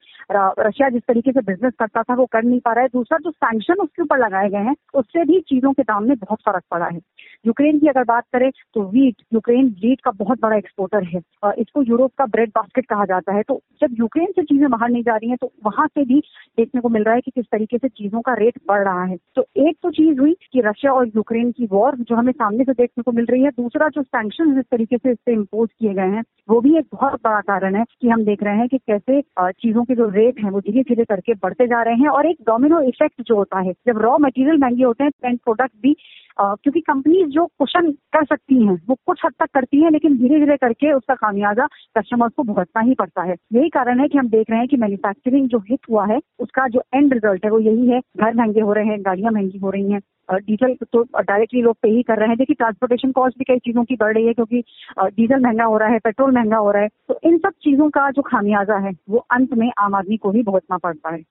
रशिया 0.61 0.89
जिस 0.89 1.03
तरीके 1.09 1.33
से 1.33 1.41
बिज़नेस 1.43 1.73
करता 1.81 2.03
था, 2.03 2.15
वो 2.15 2.27
कर 2.33 2.43
नहीं 2.45 2.61
पा 2.61 2.73
रहा 2.73 2.83
है। 2.83 2.89
दूसरा, 2.89 3.19
जो 3.19 3.31
सैंक्शन 3.31 3.83
उसके 3.83 4.03
ऊपर 4.03 4.19
लगाए 4.19 4.49
गए 4.51 4.65
हैं, 4.69 4.75
उससे 4.95 5.25
भी 5.25 5.41
चीज़ों 5.49 5.73
के 5.73 5.83
दाम 5.83 6.09
में 6.09 6.17
बहुत 6.17 6.39
फ़र्क 6.47 6.65
पड़ा 6.71 6.87
है। 6.87 7.01
यूक्रेन 7.47 7.79
की 7.79 7.87
अगर 7.89 8.05
बात 8.05 8.25
करें 8.33 8.51
तो 8.75 8.83
वीट 8.91 9.23
यूक्रेन 9.35 9.69
वीट 9.83 10.01
का 10.01 10.11
बहुत 10.17 10.41
बड़ा 10.41 10.57
एक्सपोर्टर 10.57 11.05
है। 11.05 11.21
इसको 11.59 11.83
यूरोप 11.83 12.13
का 12.19 12.27
ब्रेड 12.27 12.51
बास्केट 12.51 12.87
कहा 12.87 13.05
जाता 13.05 13.33
है। 13.35 13.43
तो 13.43 13.61
जब 13.81 13.95
यूक्रेन 13.99 14.27
से 14.27 14.43
चीज़ें 14.43 14.69
बाहर 14.71 14.91
नहीं 14.91 15.03
जा 15.03 15.17
रही 15.17 15.29
हैं 15.29 15.37
तो 15.41 15.51
वहाँ 15.67 15.87
से 15.87 16.05
भी 16.05 16.19
देखने 16.59 16.81
को 16.81 16.89
मिल 16.89 17.03
रहा 17.03 17.15
है 17.15 17.21
कि 17.21 17.31
किस 17.31 17.45
तरीके 17.53 17.79
से 17.79 17.89
चीज़ों 17.89 18.21
का 18.21 18.35
रेट 18.35 18.59
बढ़ 18.69 18.83
रहा 18.85 19.05
है। 19.05 19.17
तो 19.37 19.45
एक 19.59 19.77
तो 19.83 19.91
चीज़ 19.91 20.21
हुई 20.21 20.33
कि 20.53 20.61
रशिया 20.61 20.93
और 20.93 21.09
यूक्रेन 21.09 21.51
की 21.53 21.67
वॉर 21.73 21.97
जो 21.99 22.17
हमें 22.17 22.33
सामने 22.33 22.65
से 22.65 22.73
देखने 22.73 23.03
को 23.03 23.13
मिल 23.13 23.27
रही 23.27 23.43
है। 23.43 23.51
दूसरा, 23.51 23.89
जो 23.89 24.03
सैंक्शन 24.03 24.55
जिस 24.55 24.65
तरीके 24.71 24.97
से 24.97 25.11
इससे 25.11 25.33
इम्पोज 25.33 25.69
किए 25.79 25.95
गए 25.95 26.11
हैं, 26.11 26.23
वो 26.49 26.61
भी 26.61 26.77
एक 26.79 26.87
बहुत 26.93 27.21
बड़ा 27.25 27.41
कारण 27.43 27.77
है 27.77 27.85
कि 28.01 28.09
हम 28.09 28.25
देख 28.25 28.43
रहे 28.43 28.57
हैं 28.57 28.69
कि 28.69 28.79
कैसे 28.79 29.23
चीज़ों 29.41 29.85
के 29.85 29.95
जो 29.95 30.09
रेट 30.11 30.41
हैं, 30.41 30.51
वो 30.51 30.61
धीरे 30.61 30.83
धीरे 30.83 31.05
करके 31.05 31.35
बढ़ते 31.35 31.67
जा 31.67 31.83
रहे 31.83 31.95
हैं। 31.95 32.09
और 32.09 32.27
एक 32.27 32.37
डोमिनो 32.47 32.81
इफ़ेक्ट 32.89 33.23
जो 33.23 33.37
होता 33.37 33.61
है, 33.61 33.73
जब 33.87 33.99
रॉ 33.99 34.17
मटेरियल 34.19 34.59
महँगे 34.59 34.85
होते 34.85 35.05
हैं 35.05 35.11
एंड 35.25 35.39
प्रोडक्ट 35.39 35.75
भी 35.83 35.97
क्योंकि 36.39 36.81
कंपनीज़ 36.81 37.29
जो 37.29 37.45
क्वेश्चन 37.47 37.91
कर 38.15 38.25
सकती 38.25 38.63
हैं, 38.65 38.75
वो 38.89 38.95
कुछ 39.07 39.21
हद 39.25 39.33
तक 39.41 39.51
करती 39.55 39.83
हैं, 39.83 39.91
लेकिन 39.91 40.17
धीरे 40.19 40.39
धीरे 40.41 40.57
करके 40.57 40.93
उसका 40.93 41.15
खामियाजा 41.15 41.67
कस्टमर्स 41.99 42.33
को 42.37 42.43
भुगतना 42.45 42.83
ही 42.83 42.95
पड़ता 42.95 43.23
है। 43.23 43.35
यही 43.53 43.69
कारण 43.69 44.01
है 44.01 44.09
कि 44.09 44.19
हम 44.19 44.29
देख 44.29 44.51
रहे 44.51 44.59
हैं 44.59 44.69
कि 44.69 44.77
मैन्युफैक्चरिंग 44.77 45.49
जो 45.49 45.59
हिट 45.71 45.81
हुआ 45.91 46.07
है, 46.07 46.19
उसका 46.41 46.67
जो 46.69 46.83
एंड 46.95 47.13
रिज़ल्ट 47.13 47.45
है 47.45 47.51
वो 47.51 47.59
यही 47.61 47.89
है। 47.89 48.01
घर 48.17 48.35
महँगे 48.35 48.61
हो 48.61 48.73
रहे 48.73 48.87
हैं, 48.87 49.01
गाड़ियाँ 49.01 49.33
महँगी 49.33 49.59
हो 49.59 49.71
रही 49.71 49.93
हैं 49.93 50.01
डीजल 50.31 50.75
तो 50.93 51.03
डायरेक्टली 51.03 51.61
लोग 51.63 51.77
पे 51.83 51.89
ही 51.89 52.03
कर 52.03 52.19
रहे 52.19 52.29
हैं। 52.29 52.37
देखिए 52.37 52.55
ट्रांसपोर्टेशन 52.55 53.13
कॉस्ट 53.13 53.39
भी 53.39 53.45
कई 53.49 53.59
चीज़ों 53.59 53.85
की 53.85 53.97
बढ़ 53.97 54.15
रही 54.15 54.27
है 54.27 54.33
क्योंकि 54.35 54.63
डीजल 55.01 55.41
महँगा 55.41 55.65
हो 55.65 55.77
रहा 55.79 55.89
है 55.89 55.99
पेट्रोल 55.99 56.35
महँगा 56.35 56.57
हो 56.57 56.71
रहा 56.71 56.83
है। 56.83 56.89
तो 57.09 57.19
इन 57.25 57.39
सब 57.39 57.53
चीज़ों 57.63 57.89
का 57.91 58.11
जो 58.11 58.23
खामियाजा 58.23 58.79
है, 58.79 58.93
वो 59.11 59.19
अंत 59.31 59.55
में 59.55 59.71
आम 59.79 59.95
आदमी 59.95 60.17
को 60.17 60.31
ही 60.31 60.43
भुगतना 60.43 60.79
पड़ता 60.79 61.15
है। 61.15 61.23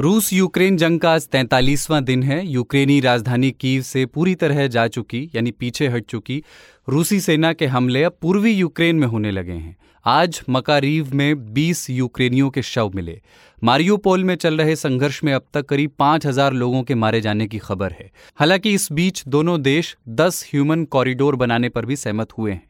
रूस 0.00 0.32
यूक्रेन 0.32 0.76
जंग 0.76 1.00
का 1.00 1.12
आज 1.12 1.28
तैंतालीसवां 1.28 2.04
दिन 2.04 2.22
है। 2.22 2.46
यूक्रेनी 2.46 3.00
राजधानी 3.00 3.50
कीव 3.50 3.82
से 3.82 4.06
पूरी 4.06 4.34
तरह 4.34 4.66
जा 4.66 4.88
चुकी, 4.88 5.30
यानी 5.34 5.50
पीछे 5.50 5.88
हट 5.88 6.04
चुकी 6.04 6.42
रूसी 6.88 7.20
सेना 7.20 7.52
के 7.52 7.66
हमले 7.66 8.02
अब 8.02 8.16
पूर्वी 8.22 8.52
यूक्रेन 8.52 8.96
में 8.96 9.06
होने 9.06 9.30
लगे 9.30 9.52
हैं। 9.52 9.76
आज 10.04 10.40
मकारीव 10.50 11.10
में 11.14 11.54
20 11.54 11.90
यूक्रेनियों 11.90 12.50
के 12.50 12.62
शव 12.62 12.92
मिले। 12.94 13.20
मारियोपोल 13.64 14.24
में 14.24 14.34
चल 14.34 14.56
रहे 14.56 14.76
संघर्ष 14.76 15.24
में 15.24 15.32
अब 15.32 15.42
तक 15.54 15.66
करीब 15.66 15.90
5000 15.98 16.52
लोगों 16.52 16.82
के 16.82 16.94
मारे 16.94 17.20
जाने 17.20 17.46
की 17.46 17.58
खबर 17.58 17.92
है। 17.92 18.10
हालाँकि 18.36 18.74
इस 18.74 18.92
बीच 18.92 19.24
दोनों 19.28 19.62
देश 19.62 19.96
10 20.08 20.44
ह्यूमन 20.52 20.84
कॉरिडोर 20.84 21.36
बनाने 21.36 21.68
पर 21.68 21.86
भी 21.86 21.96
सहमत 21.96 22.32
हुए 22.38 22.52
हैं। 22.52 22.67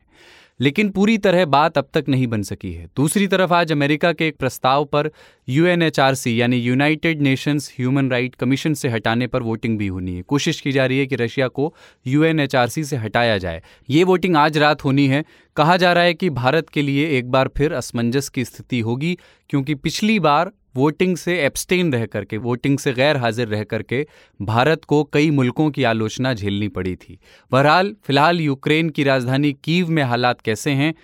लेकिन 0.61 0.89
पूरी 0.91 1.17
तरह 1.19 1.45
बात 1.45 1.79
अब 1.79 1.89
तक 1.95 2.05
नहीं 2.09 2.27
बन 2.27 2.43
सकी 2.43 2.73
है। 2.73 2.87
दूसरी 2.97 3.27
तरफ़ 3.27 3.53
आज 3.55 3.73
अमेरिका 3.73 4.13
के 4.13 4.27
एक 4.29 4.37
प्रस्ताव 4.37 4.85
पर 4.85 5.11
यूएनएचआरसी 5.49 6.41
यानी 6.41 6.57
United 6.57 7.23
Nations 7.23 7.73
human 7.79 8.11
right 8.11 8.35
commission 8.35 8.75
से 8.75 8.89
हटाने 8.89 9.27
पर 9.27 9.43
वोटिंग 9.43 9.79
भी 9.79 9.87
होनी 9.87 10.17
है। 10.17 10.23
कोशिश 10.23 10.61
की 10.61 10.73
जा 10.73 10.87
रही 10.87 10.99
है 10.99 11.07
कि 11.07 11.17
रशिया 11.17 11.49
को 11.49 11.75
यूएनएचआरसी 12.07 12.85
से 12.85 12.97
हटाया 12.97 13.39
जाए। 13.39 13.63
ये 13.91 14.05
वोटिंग 14.05 14.37
आज 14.37 14.59
रात 14.59 14.85
होनी 14.85 15.07
है। 15.07 15.25
कहा 15.57 15.77
जा 15.77 15.93
रहा 15.93 16.05
है 16.05 16.15
कि 16.15 16.31
भारत 16.31 16.69
के 16.69 16.83
लिए 16.83 17.09
एक 17.19 17.31
बार 17.31 17.51
फिर 17.57 17.73
असमंजस 17.73 18.29
की 18.29 18.45
स्थिति 18.45 18.81
होगी, 18.81 19.19
क्योंकि 19.51 19.75
पिछली 19.75 20.21
बार 20.21 20.51
वोटिंग 20.79 21.17
से 21.17 21.39
एब्सटेन 21.43 21.93
रह 21.93 22.07
करके, 22.07 22.37
वोटिंग 22.39 22.79
से 22.79 22.93
गैर 22.93 23.17
हाजिर 23.17 23.49
रह 23.49 23.63
करके 23.65 24.07
भारत 24.41 24.85
को 24.85 25.03
कई 25.13 25.31
मुल्कों 25.31 25.71
की 25.71 25.85
आलोचना 25.85 26.35
झेलनी 26.35 26.69
पड़ी 26.69 26.95
थी। 26.97 27.19
बहरहाल, 27.53 27.95
फ़िलहाल 28.05 28.41
यूक्रेन 28.41 28.91
की 28.91 29.05
राजधानी 29.05 29.53
कीव 29.65 29.91
में 29.91 30.03
हालात 30.03 30.41
कैसे 30.41 30.71
हैं, 30.73 30.95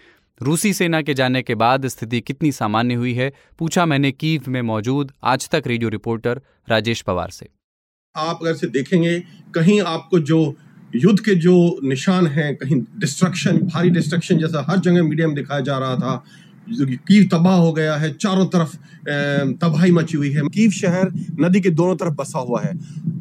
रूसी 0.40 0.72
सेना 0.72 1.00
के 1.02 1.14
जाने 1.14 1.42
के 1.42 1.54
बाद 1.54 1.86
स्थिति 1.86 2.20
कितनी 2.20 2.52
सामान्य 2.52 2.94
हुई 2.94 3.14
है, 3.14 3.32
पूछा 3.58 3.86
मैंने 3.86 4.12
कीव 4.12 4.44
में 4.48 4.60
मौजूद 4.62 5.12
आज 5.24 5.48
तक 5.48 5.62
रेडियो 5.66 5.88
रिपोर्टर 5.88 6.40
राजेश 6.68 7.02
पवार 7.02 7.30
से। 7.30 7.48
आप 8.14 8.38
अगर 8.42 8.54
से 8.54 8.66
देखेंगे, 8.66 9.18
कहीं 9.54 9.80
आपको 9.82 10.18
जो 10.20 10.54
युद्ध 10.94 11.18
के 11.20 11.34
जो 11.34 11.54
निशान 11.84 12.26
हैं, 12.26 12.54
कहीं 12.56 12.80
डिस्ट्रक्शन 12.98 13.58
भारी 13.66 13.90
डिस्ट्रक्शन 13.90 14.38
जैसा 14.38 14.66
हर 14.70 14.78
जगह 14.78 15.02
मीडिया 15.02 15.26
में 15.26 15.36
दिखाया 15.36 15.60
जा 15.60 15.78
रहा 15.78 15.96
था 15.96 16.24
कीव 16.70 17.28
तबाह 17.32 17.56
हो 17.56 17.72
गया 17.72 17.96
है, 17.96 18.12
चारों 18.12 18.46
तरफ़ 18.46 18.76
तबाही 19.60 19.92
मची 19.92 20.16
हुई 20.16 20.30
है। 20.30 20.42
कीव 20.48 20.70
शहर, 20.70 21.12
नदी 21.40 21.60
के 21.60 21.70
दोनों 21.70 21.96
तरफ़ 21.96 22.14
बसा 22.14 22.38
हुआ 22.38 22.60
है। 22.60 22.72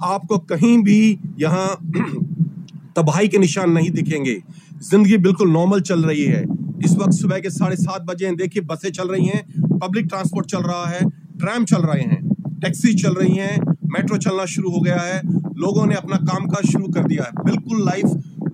आपको 0.04 0.38
कहीं 0.38 0.84
भी 0.84 1.20
यहाँ 1.40 1.68
तबाही 2.96 3.28
के 3.28 3.38
निशान 3.38 3.72
नहीं 3.72 3.92
दिखेंगे। 3.92 4.42
ज़िंदगी 4.90 5.18
बिल्कुल 5.18 5.52
नॉर्मल 5.52 5.82
चल 5.82 6.04
रही 6.04 6.24
है। 6.24 6.44
इस 6.86 6.96
वक्त 6.98 7.12
सुबह 7.12 7.40
के 7.40 7.50
साढ़े 7.50 7.76
सात 7.76 8.02
बजे 8.02 8.26
हैं। 8.26 8.36
देखिए, 8.36 8.64
बसें 8.64 8.92
चल 8.92 9.08
रही 9.08 9.26
हैं। 9.26 9.44
पब्लिक 9.80 10.06
ट्रांसपोर्ट 10.06 10.46
चल 10.46 10.60
रहा 10.60 10.86
है। 10.86 11.10
ट्रैम 11.40 11.66
चल 11.66 11.82
रहे 11.82 12.02
हैं। 12.02 12.22
टैक्सी 12.62 12.94
चल 12.94 13.14
रही 13.14 13.36
हैं। 13.36 13.60
मेट्रो 13.86 14.18
चलना 14.18 14.46
शुरू 14.46 14.72
हो 14.72 14.82
गया 14.82 14.98
है। 14.98 15.22
लोगों 15.58 15.86
ने 15.86 15.96
अपना 15.96 16.18
काम 16.18 16.46
काज 16.46 16.72
शुरू 16.72 16.88
कर 16.88 17.04
दिया 17.04 17.24
है। 17.24 17.44
बिल्कुल 17.46 17.86
लाइफ 17.86 18.06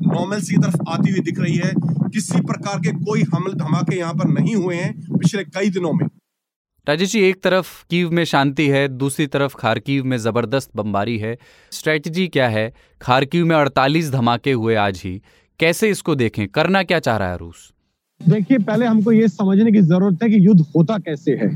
नॉर्मल 0.08 0.40
सी 0.40 0.58
तरफ़ 0.58 0.78
आती 0.90 1.12
हुई 1.12 1.20
दिख 1.20 1.40
रही 1.40 1.56
है। 1.56 1.74
किसी 2.10 2.42
प्रकार 2.42 2.80
के 2.80 2.92
कोई 2.92 3.24
हमल 3.34 3.54
धमाके 3.54 3.98
यहाँ 3.98 4.14
पर 4.14 4.28
नहीं 4.28 4.56
हुए 4.56 4.76
हैं 4.76 5.18
पिछले 5.18 5.44
कई 5.44 5.70
दिनों 5.70 5.94
में। 5.94 6.08
राजेश 6.88 7.12
जी 7.12 7.20
एक 7.20 7.42
तरफ़ 7.44 7.68
कीव 7.90 8.12
में 8.12 8.24
शांति 8.24 8.68
है 8.68 8.88
दूसरी 8.88 9.28
तरफ़ 9.28 9.56
खारकीव 9.56 10.06
में 10.06 10.18
ज़बरदस्त 10.18 10.70
बमबारी 10.76 11.18
है। 11.18 11.38
स्ट्रेटजी 11.72 12.28
क्या 12.28 12.48
है? 12.48 12.74
खारकीव 13.02 13.46
में 13.46 13.56
48 13.56 14.12
धमाके 14.12 14.52
हुए 14.52 14.76
आज 14.76 15.02
ही। 15.06 15.22
कैसे 15.60 15.90
इसको 15.90 16.16
देखें? 16.16 16.48
करना 16.48 16.84
क्या 16.84 17.00
चाह 17.00 17.18
रहा 17.18 17.32
है 17.32 17.38
रूस? 17.38 17.74
देखिए 18.28 18.58
पहले 18.58 18.86
हमको 18.86 19.12
ये 19.12 19.28
समझने 19.28 19.72
की 19.72 19.82
ज़रूरत 19.82 20.24
है 20.24 20.30
कि 20.30 20.48
युद्ध 20.48 20.62
होता 20.62 20.98
कैसे 20.98 21.32
है। 21.32 21.48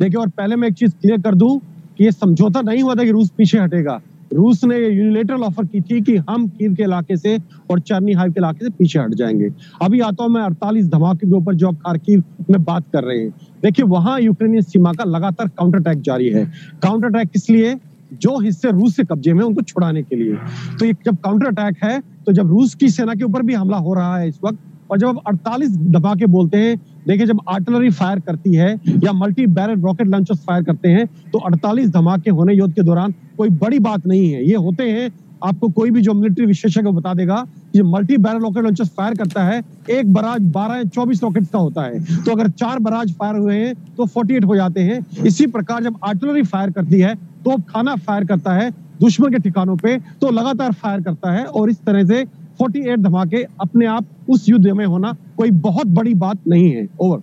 देखिए 0.00 0.20
और 0.20 0.28
पहले 0.28 0.56
मैं 0.56 0.68
एक 0.68 0.74
चीज़ 0.74 0.90
क्लियर 0.90 1.20
कर 1.20 1.34
दूँ 1.34 1.58
कि 1.98 2.04
ये 2.04 2.12
समझौता 2.12 2.60
नहीं 2.60 2.82
हुआ 2.82 2.94
था 2.94 3.04
कि 3.04 3.10
रूस 3.10 3.30
पीछे 3.30 3.58
हटेगा। 3.58 4.00
रूस 4.32 4.64
ने 4.64 4.76
यूनिलेटरल 4.78 5.42
ऑफ़र 5.42 5.64
की 5.64 5.80
थी 5.80 6.00
कि 6.00 6.16
हम 6.30 6.46
कीव 6.48 6.74
के 6.74 6.82
इलाके 6.82 7.16
से 7.16 7.36
और 7.70 7.80
चरनी 7.80 8.12
हाइव 8.12 8.32
के 8.32 8.40
इलाके 8.40 8.64
से 8.64 8.70
पीछे 8.70 8.98
हट 8.98 9.14
जाएँगे। 9.14 9.50
अभी 9.82 10.00
आता 10.00 10.24
हूँ 10.24 10.32
मैं 10.32 10.42
अड़तालीस 10.42 10.86
धमाके 10.88 11.26
के 11.26 11.34
ऊपर 11.36 11.54
जो 11.54 11.68
आप 11.68 11.74
खारकीव 11.76 12.22
में 12.50 12.62
बात 12.64 12.84
कर 12.92 13.04
रहे 13.04 13.18
हैं। 13.18 13.30
देखिए, 13.62 13.84
वहाँ 13.84 14.20
यूक्रेनियन 14.20 14.62
सीमा 14.62 14.92
का 14.92 15.04
लगातार 15.04 15.48
काउंटर 15.48 15.78
अटैक 15.78 16.00
जारी 16.02 16.28
है। 16.28 16.44
काउंटर 16.82 17.06
अटैक 17.06 17.30
किस 17.30 17.48
लिए? 17.50 17.78
जो 18.12 18.38
हिस्से 18.40 18.70
रूस 18.70 18.96
से 18.96 19.04
कब्जे 19.04 19.32
में 19.32 19.44
उनको 19.44 19.62
छुड़ाने 19.62 20.02
के 20.02 20.16
लिए। 20.16 20.34
तो 20.78 20.86
ये 20.86 20.94
जब 21.04 21.16
काउंटर 21.16 21.46
अटैक 21.46 21.76
है 21.84 22.00
तो 22.26 22.32
जब 22.32 22.48
रूस 22.48 22.74
की 22.74 22.88
सेना 22.88 23.14
के 23.14 23.24
ऊपर 23.24 23.42
भी 23.42 23.54
हमला 23.54 23.76
हो 23.76 23.94
रहा 23.94 24.16
है 24.18 24.28
इस 24.28 24.38
वक्त, 24.44 24.58
और 24.90 24.98
जब 24.98 25.08
आप 25.08 25.22
अड़तालीस 25.26 25.76
धमाके 25.76 26.26
बोलते 26.26 26.58
हैं, 26.58 26.76
देखिए, 27.06 27.26
जब 27.26 27.38
आर्टिलरी 27.48 27.90
फायर 27.90 28.20
करती 28.20 28.54
है 28.54 28.72
या 29.04 29.12
multi 29.12 29.46
barrel 29.48 29.80
rocket 29.80 30.06
launchers 30.06 30.38
fire 30.38 30.62
करते 30.62 30.88
हैं 30.88 31.06
तो 31.32 31.38
48 31.46 31.88
धमाके 31.90 32.30
होने 32.30 32.54
युद्ध 32.54 32.74
के 32.74 32.82
दौरान 32.82 33.14
कोई 33.36 33.48
बड़ी 33.50 33.78
बात 33.78 34.06
नहीं 34.06 34.32
है। 34.32 34.44
ये 34.44 34.56
होते 34.56 34.90
हैं, 34.90 35.10
आपको 35.44 35.68
कोई 35.68 35.90
भी 35.90 36.00
जो 36.00 36.12
मिलिट्री 36.14 36.46
विशेषज्ञ 36.46 36.90
बता 36.90 37.12
देगा 37.14 37.36
कि 37.72 37.82
multi 37.82 38.16
barrel 38.16 38.40
rocket 38.40 38.62
launchers 38.62 38.88
fire 38.88 39.14
करता 39.14 39.44
है, 39.44 39.62
एक 39.90 40.12
बराज 40.12 40.42
बारह 40.52 40.74
या 40.74 40.84
चौबीस 40.84 41.22
रॉकेट 41.22 41.46
का 41.52 41.58
होता 41.58 41.82
है। 41.82 42.22
तो 42.24 42.32
अगर 42.32 42.48
चार 42.50 42.78
बराज 42.78 43.12
फायर 43.12 43.36
हुए 43.36 43.56
हैं 43.56 43.74
तो 43.96 44.06
फोर्टी 44.06 44.34
एट 44.34 44.44
हो 44.44 44.56
जाते 44.56 44.80
हैं। 44.80 45.00
इसी 45.26 45.46
प्रकार 45.48 45.82
जब 45.84 45.96
आर्टिलरी 46.04 46.42
फायर 46.44 46.70
करती 46.70 47.00
है 47.00 47.14
तो 47.14 47.56
खाना 47.68 47.94
फायर 47.96 48.24
करता 48.24 48.52
है 48.54 48.70
दुश्मन 49.00 49.32
के 49.32 49.38
ठिकानों 49.38 49.76
पे 49.76 49.96
तो 50.20 50.30
लगातार 50.30 50.72
फायर 50.72 51.00
करता 51.00 51.32
है 51.32 51.44
और 51.44 51.70
इस 51.70 51.80
तरह 51.80 52.04
से 52.04 52.24
48 52.60 52.98
धमाके 52.98 53.42
अपने 53.60 53.86
आप 53.86 54.06
उस 54.30 54.48
युद्ध 54.48 54.66
में 54.68 54.84
होना 54.86 55.14
कोई 55.36 55.50
बहुत 55.50 55.86
बड़ी 55.88 56.14
बात 56.16 56.46
नहीं 56.48 56.70
है। 56.70 56.88
ओवर 57.00 57.18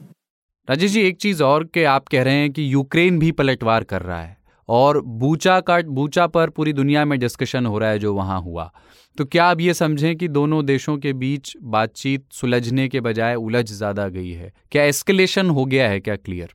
राजेश 0.68 0.92
जी, 0.92 1.02
एक 1.02 1.18
चीज़ 1.18 1.44
और 1.44 1.64
के 1.74 1.84
आप 1.84 2.08
कह 2.08 2.24
रहे 2.24 2.34
हैं 2.34 2.52
कि 2.52 2.74
यूक्रेन 2.74 3.20
भी 3.20 3.32
पलटवार 3.32 3.84
कर 3.84 4.02
रहा 4.02 4.22
है। 4.22 4.38
और 4.70 5.02
बूचा 5.02 5.60
का, 5.60 5.80
बूचा 5.82 6.28
पर 6.28 6.50
पूरी 6.50 6.74
दुनिया 6.74 7.06
में 7.06 7.20
डिस्कशन 7.20 7.66
हो 7.66 7.78
रहा 7.78 7.90
है 7.90 8.00
जो 8.00 8.14
वहाँ 8.14 8.40
हुआ। 8.42 8.72
तो 9.18 9.26
क्या 9.26 9.46
आप 9.46 9.62
ये 9.62 9.74
समझें 9.74 10.16
कि 10.16 10.28
दोनों 10.28 10.66
देशों 10.66 10.98
के 10.98 11.14
बीच 11.16 11.54
बातचीत 11.66 12.26
सुलझने 12.32 12.88
के 12.88 13.02
बजाय 13.02 13.36
उलझ 13.36 13.66
ज़्यादा 13.68 14.08
गई 14.10 14.32
है? 14.32 14.52
क्या 14.72 14.84
एस्केलेशन 14.84 15.50
हो 15.50 15.66
गया 15.66 15.90
है? 15.90 16.00
क्या 16.00 16.16
क्लियर 16.16 16.54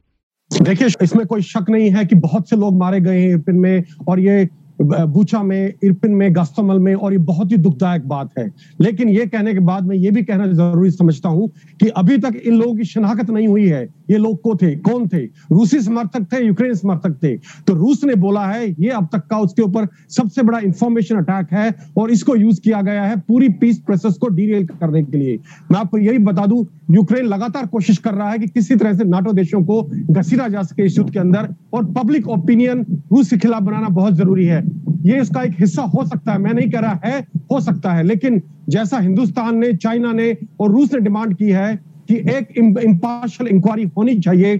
देखिए, 0.51 0.89
इसमें 1.03 1.27
कोई 1.27 1.43
शक 1.43 1.71
नहीं 1.71 1.91
है 1.91 2.05
कि 2.05 2.15
बहुत 2.17 2.49
से 2.51 2.57
लोग 2.57 2.77
मारे 2.79 3.01
गए 3.01 3.21
हैं 3.21 3.53
में 3.53 3.85
और 4.09 4.21
ये 4.21 4.49
बूचा 4.83 5.43
में, 5.43 5.75
इरपिन 5.85 6.11
में, 6.11 6.35
गास्तमल 6.37 6.79
में, 6.79 6.95
और 6.95 7.13
ये 7.13 7.19
बहुत 7.19 7.53
ही 7.53 7.57
दुखदायक 7.57 8.09
बात 8.09 8.31
है। 8.39 8.53
लेकिन 8.81 9.09
ये 9.09 9.27
कहने 9.27 9.53
के 9.55 9.61
बाद 9.61 9.87
मैं 9.87 9.97
ये 9.97 10.11
भी 10.11 10.23
कहना 10.23 10.47
ज़रूरी 10.47 10.91
समझता 10.91 11.29
हूँ 11.29 11.49
कि 11.81 11.89
अभी 11.89 12.19
तक 12.19 12.41
इन 12.47 12.55
लोगों 12.55 12.75
की 12.77 12.85
शनाख्त 12.85 13.31
नहीं 13.31 13.49
हुई 13.49 13.67
है। 13.69 13.85
ये 14.11 14.19
लोग 14.19 14.41
को 14.41 14.55
थे, 14.55 14.75
कौन 14.77 15.07
थे? 15.09 15.25
रूसी 15.25 15.81
समर्थक 15.81 16.27
थे, 16.33 16.45
यूक्रेन 16.47 16.75
समर्थक 16.75 17.19
थे। 17.23 17.37
तो 17.37 17.75
रूस 17.75 18.05
ने 18.05 18.15
बोला 18.15 18.47
है, 18.47 18.69
ये 18.71 18.89
अब 18.89 19.09
तक 19.13 19.27
का 19.31 19.39
उसके 19.39 19.63
ऊपर 19.63 19.87
सबसे 20.09 20.43
बड़ा 20.43 20.59
इंफॉर्मेशन 20.59 21.17
अटैक 21.17 21.53
है 21.53 21.75
और 21.97 22.11
इसको 22.11 22.37
यूज़ 22.37 22.61
किया 22.61 22.83
गया 22.83 23.05
है 23.05 23.17
पूरी 23.21 23.49
पीस 23.49 23.79
प्रोसेस 23.79 24.15
को 24.15 24.29
डीरेल 24.29 24.67
करने 24.67 25.03
के 25.03 25.19
लिए। 25.19 25.39
मैं 25.73 25.79
आपको 25.81 25.99
यही 25.99 26.19
बता 26.19 26.47
दूँ, 26.47 26.67
यूक्रेन 26.91 27.25
लगातार 27.25 27.67
कोशिश 27.67 27.99
कर 27.99 28.15
रहा 28.15 28.31
है 28.31 28.39
कि 28.39 28.47
किसी 28.47 28.77
तरह 28.77 28.95
से 28.95 29.05
नाटो 29.05 29.33
देशों 29.33 29.63
को 29.65 29.83
घसीटा 30.11 30.49
जा 30.49 30.63
सके 30.63 30.85
इस 30.85 30.99
युद्ध 30.99 31.13
के 31.13 31.19
अंदर 31.19 31.49
और 31.73 31.85
पब्लिक 31.93 32.29
ओपिनियन 32.29 32.85
रूस 33.13 33.31
के 33.31 33.39
खिलाफ 33.39 33.63
बनाना 33.63 33.89
बहुत 33.89 34.15
ज़रूरी 34.15 34.47
है। 34.47 34.64
ये 35.03 35.21
इसका 35.21 35.43
एक 35.43 35.55
हिस्सा 35.61 35.83
हो 35.83 36.05
सकता 36.07 36.33
है। 36.33 36.39
मैं 36.39 36.53
नहीं 36.55 36.71
कह 36.71 36.81
रहा 36.81 37.01
है, 37.05 37.21
हो 37.53 37.61
सकता 37.61 37.93
है, 37.93 38.03
लेकिन 38.03 38.43
जैसा 38.69 38.99
हिंदुस्तान 38.99 39.57
ने, 39.59 39.73
चाइना 39.73 40.13
ने 40.13 40.37
और 40.61 40.71
रूस 40.71 40.95
ने 40.95 41.01
डिमांड 41.01 41.35
की 41.37 41.51
है 41.51 41.75
कि 42.09 42.15
एक 42.15 42.79
इम्पार्शल 42.85 43.47
इंक्वायरी 43.47 43.85
होनी 43.97 44.19
चाहिए 44.21 44.57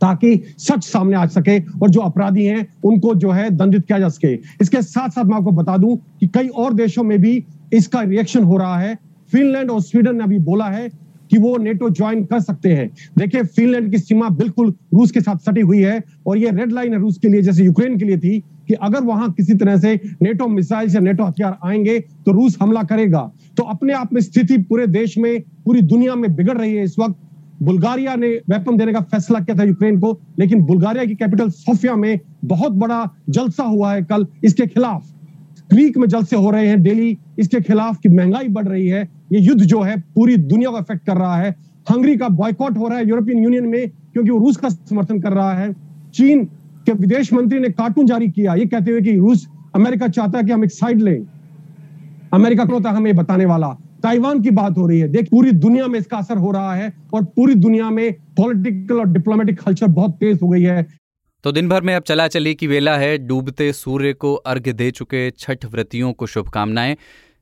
ताकि 0.00 0.34
सच 0.58 0.84
सामने 0.84 1.16
आ 1.16 1.26
सके 1.26 1.58
और 1.58 1.90
जो 1.90 2.00
अपराधी 2.00 2.44
हैं, 2.44 2.66
उनको 2.84 3.14
जो 3.14 3.30
है 3.30 3.50
दंडित 3.50 3.86
किया 3.86 3.98
जा 3.98 4.08
सके। 4.08 4.32
इसके 4.60 4.82
साथ 4.82 5.08
साथ 5.08 5.24
मैं 5.24 5.36
आपको 5.36 5.50
बता 5.50 5.76
दूँ 5.76 5.96
कि 6.20 6.26
कई 6.26 6.48
और 6.48 6.74
देशों 6.74 7.02
में 7.02 7.18
भी 7.20 7.44
इसका 7.72 8.02
रिएक्शन 8.02 8.44
हो 8.44 8.56
रहा 8.56 8.78
है। 8.78 8.96
फिनलैंड 9.32 9.70
और 9.70 9.80
स्वीडन 9.80 10.16
ने 10.16 10.24
अभी 10.24 10.38
बोला 10.38 10.64
है 10.64 10.88
कि 11.30 11.38
वो 11.38 11.56
नेटो 11.56 11.90
ज्वाइन 11.90 12.24
कर 12.24 12.40
सकते 12.40 12.72
हैं। 12.72 12.90
देखिए 13.18 13.42
फिनलैंड 13.42 13.90
की 13.90 13.98
सीमा 13.98 14.28
बिल्कुल 14.28 14.74
रूस 14.94 15.10
के 15.10 15.20
साथ 15.20 15.36
सटी 15.36 15.60
हुई 15.60 15.82
है 15.82 16.02
और 16.26 16.38
ये 16.38 16.50
रेड 16.50 16.72
लाइन 16.72 16.92
है 16.92 16.98
रूस 16.98 17.18
के 17.18 17.28
लिए, 17.28 17.42
जैसे 17.42 17.64
यूक्रेन 17.64 17.98
के 17.98 18.04
लिए 18.04 18.18
थी 18.18 18.38
कि 18.68 18.74
अगर 18.74 19.02
वहाँ 19.02 19.30
किसी 19.32 19.54
तरह 19.54 19.76
से 19.76 19.94
नेटो 20.22 20.46
मिसाइल 20.48 20.94
या 20.94 21.00
नेटो 21.00 21.24
हथियार 21.24 21.58
आएँगे 21.64 21.98
तो 22.00 22.32
रूस 22.32 22.58
हमला 22.62 22.82
करेगा। 22.82 23.20
तो 23.56 23.62
अपने 23.62 23.92
आप 23.92 24.12
में 24.12 24.20
स्थिति 24.20 24.58
पूरे 24.58 24.86
देश 24.86 25.16
में, 25.18 25.40
पूरी 25.64 25.82
दुनिया 25.82 26.14
में 26.14 26.34
बिगड़ 26.36 26.58
रही 26.58 26.74
है 26.74 26.84
इस 26.84 26.98
वक्त। 26.98 27.16
बुल्गारिया 27.62 28.14
ने 28.16 28.28
वेपन 28.50 28.76
देने 28.76 28.92
का 28.92 29.00
फैसला 29.02 29.38
किया 29.40 29.58
था 29.58 29.64
यूक्रेन 29.64 29.98
को, 30.00 30.20
लेकिन 30.38 30.60
बुल्गारिया 30.62 31.04
की 31.04 31.14
कैपिटल 31.14 31.48
सोफिया 31.50 31.94
में 31.96 32.20
बहुत 32.44 32.72
बड़ा 32.72 33.08
जलसा 33.30 33.62
हुआ 33.62 33.92
है 33.94 34.02
कल 34.02 34.26
इसके 34.44 34.66
खिलाफ। 34.66 35.14
ग्रीक 35.72 35.98
में 35.98 36.08
जलसे 36.08 36.36
हो 36.36 36.50
रहे 36.50 36.68
हैं 36.68 36.82
डेली, 36.82 37.18
इसके 37.38 37.60
खिलाफ 37.60 37.96
की 37.96 38.08
महँगाई 38.08 38.48
बढ़ 38.48 38.68
रही 38.68 38.88
है। 38.88 39.08
ये 39.32 39.40
युद्ध 39.40 39.62
जो 39.62 39.80
है, 39.82 40.00
पूरी 40.00 40.36
दुनिया 40.36 40.70
को 40.70 40.76
अफेक्ट 40.76 41.06
कर 41.06 41.16
रहा 41.16 41.36
है। 41.36 41.54
हंगरी 41.90 42.16
का 42.16 42.28
बॉयकॉट 42.28 42.78
हो 42.78 42.88
रहा 42.88 42.98
है 42.98 43.08
यूरोपियन 43.08 43.38
यूनियन 43.38 43.66
में, 43.66 43.88
क्योंकि 43.88 44.30
वो 44.30 44.38
रूस 44.38 44.56
का 44.56 44.68
समर्थन 44.68 45.20
कर 45.20 45.32
रहा 45.32 45.54
है। 45.54 45.72
चीन 46.14 46.44
के 46.86 46.92
विदेश 46.92 47.32
मंत्री 47.32 47.58
ने 47.58 47.68
कार्टून 47.68 48.06
जारी 48.06 48.28
किया। 48.28 48.54
ये 48.54 48.66
कहते 48.66 48.90
हुए 48.90 49.00
कि 49.00 49.16
रूस, 49.16 49.48
अमेरिका 49.74 50.08
चाहता 50.08 50.38
है 50.38 50.44
कि 50.44 50.52
हम 50.52 50.64
एक 50.64 50.70
साइड 50.70 51.00
लें। 51.00 51.26
अमेरिका 52.32 52.64
को 52.64 52.72
होता 52.72 52.90
हमें 52.90 53.16
बताने 53.16 53.44
वाला। 53.44 53.68
ताइवान 54.02 54.40
की 54.42 54.50
बात 54.50 54.78
हो 54.78 54.86
रही 54.86 55.00
है। 55.00 55.08
देख, 55.08 55.28
पूरी 55.30 55.50
दुनिया 55.50 55.86
में 55.86 55.98
इसका 55.98 56.16
असर 56.16 56.36
हो 56.36 56.50
रहा 56.50 56.74
है 56.74 56.92
और 57.14 57.24
पूरी 57.24 57.54
दुनिया 57.54 57.90
में 57.90 58.12
पॉलिटिकल 58.12 58.94
और 58.94 59.08
डिप्लोमेटिक 59.08 59.60
कल्चर 59.60 59.86
बहुत 59.86 60.10
तेज 60.10 60.38
हो 60.42 60.48
गई 60.48 60.62
है। 60.62 60.86
तो 61.44 61.52
दिन 61.52 61.68
भर 61.68 61.80
में 61.80 61.94
अब 61.94 62.02
चला 62.02 62.28
चली 62.28 62.54
की 62.54 62.66
वेला 62.66 62.96
है, 62.96 63.18
डूबते 63.18 63.72
सूर्य 63.72 64.12
को 64.12 64.34
अर्घ्य 64.34 64.72
दे 64.72 64.90
चुके 64.90 65.30
छठ 65.30 65.64
व्रतियों 65.64 66.12
को 66.12 66.26
शुभकामनाएँ। 66.26 66.96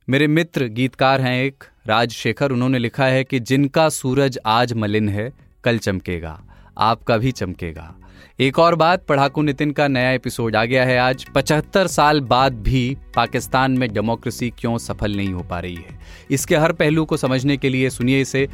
मेरे 0.09 0.27
मित्र 0.27 0.65
गीतकार 0.65 1.21
हैं 1.21 1.43
एक, 1.43 1.63
राजशेखर, 1.87 2.51
उन्होंने 2.51 2.79
लिखा 2.79 3.05
है 3.05 3.23
कि 3.23 3.39
जिनका 3.39 3.89
सूरज 3.89 4.39
आज 4.45 4.73
मलिन 4.73 5.09
है, 5.09 5.31
कल 5.63 5.77
चमकेगा, 5.77 6.41
आपका 6.77 7.17
भी 7.17 7.31
चमकेगा। 7.31 7.93
एक 8.39 8.59
और 8.59 8.75
बात, 8.75 9.05
पढ़ाकू 9.05 9.41
नितिन 9.41 9.71
का 9.71 9.87
नया 9.87 10.11
एपिसोड 10.11 10.55
आ 10.55 10.65
गया 10.65 10.85
है 10.85 10.97
आज। 10.97 11.25
पचहत्तर 11.35 11.87
साल 11.87 12.21
बाद 12.21 12.53
भी 12.53 12.97
पाकिस्तान 13.15 13.71
में 13.71 13.93
डेमोक्रेसी 13.93 14.49
क्यों 14.49 14.77
सफल 14.77 15.15
नहीं 15.15 15.29
हो 15.29 15.43
पा 15.43 15.59
रही 15.59 15.75
है? 15.75 15.99
इसके 16.31 16.55
हर 16.55 16.71
पहलू 16.71 17.05
को 17.05 17.17
समझने 17.17 17.57
के 17.57 17.69
लिए 17.69 17.89
सुनिए 17.89 18.21
इसे 18.21 18.47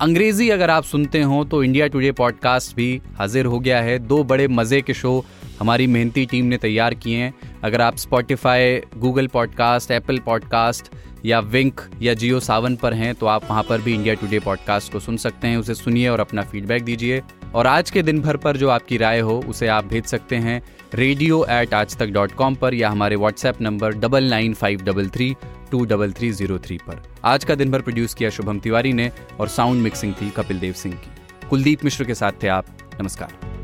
अंग्रेज़ी 0.00 0.48
अगर 0.50 0.70
आप 0.70 0.84
सुनते 0.84 1.20
हो 1.22 1.42
तो 1.44 1.62
इंडिया 1.64 1.86
टुडे 1.86 2.10
पॉडकास्ट 2.12 2.74
भी 2.76 3.00
हाजिर 3.16 3.46
हो 3.46 3.58
गया 3.58 3.80
है। 3.80 3.98
दो 3.98 4.22
बड़े 4.24 4.46
मज़े 4.48 4.80
के 4.82 4.94
शो 4.94 5.12
हमारी 5.58 5.86
मेहनती 5.86 6.24
टीम 6.26 6.44
ने 6.44 6.56
तैयार 6.58 6.94
किए 6.94 7.16
हैं। 7.16 7.34
अगर 7.64 7.80
आप 7.80 7.96
Spotify 7.96 8.80
Google 8.98 9.26
podcast 9.26 9.90
Apple 9.90 10.18
podcast 10.18 10.88
या 11.24 11.40
विंक 11.40 11.80
या 12.02 12.14
जियो 12.14 12.40
सावन 12.40 12.76
पर 12.76 12.94
हैं 12.94 13.14
तो 13.14 13.26
आप 13.26 13.44
वहाँ 13.50 13.62
पर 13.62 13.80
भी 13.80 13.94
इंडिया 13.94 14.14
टुडे 14.14 14.38
पॉडकास्ट 14.38 14.92
को 14.92 15.00
सुन 15.00 15.16
सकते 15.16 15.48
हैं। 15.48 15.56
उसे 15.56 15.74
सुनिए 15.74 16.08
और 16.08 16.20
अपना 16.20 16.42
फीडबैक 16.42 16.84
दीजिए। 16.84 17.22
और 17.54 17.66
आज 17.66 17.90
के 17.90 18.02
दिन 18.02 18.20
भर 18.20 18.36
पर 18.36 18.56
जो 18.56 18.68
आपकी 18.68 18.96
राय 18.96 19.20
हो, 19.20 19.38
उसे 19.48 19.66
आप 19.68 19.84
भेज 19.84 20.04
सकते 20.06 20.36
हैं। 20.36 20.60
रेडियो 20.94 21.44
एट 21.50 21.74
आज 21.74 21.96
तक 21.96 22.08
डॉट 22.08 22.32
कॉम 22.32 22.54
पर 22.54 22.74
या 22.74 22.90
हमारे 22.90 23.16
WhatsApp 23.16 23.60
number 23.62 23.94
double 23.94 24.24
nine 24.24 24.54
five 24.54 24.82
double 24.82 25.08
three 25.08 25.34
two 25.70 25.84
double 25.84 26.12
three 26.12 26.30
zero 26.32 26.58
three 26.58 26.78
पर। 26.78 27.02
आज 27.24 27.44
का 27.44 27.54
दिन 27.54 27.70
भर 27.70 27.80
प्रोड्यूस 27.80 28.14
किया 28.14 28.30
शुभम 28.30 28.60
तिवारी 28.60 28.92
ने 28.92 29.10
और 29.40 29.48
साउंड 29.48 29.82
मिक्सिंग 29.82 30.14
थी 30.14 30.30
कपिल 30.30 30.60
देव 30.60 30.72
सिंह 30.72 30.94
की। 30.94 31.48
कुलदीप 31.48 31.84
मिश्र 31.84 32.04
के 32.04 32.14
साथ 32.14 32.42
थे 32.42 32.48
आप। 32.48 32.66
नमस्कार। 33.00 33.59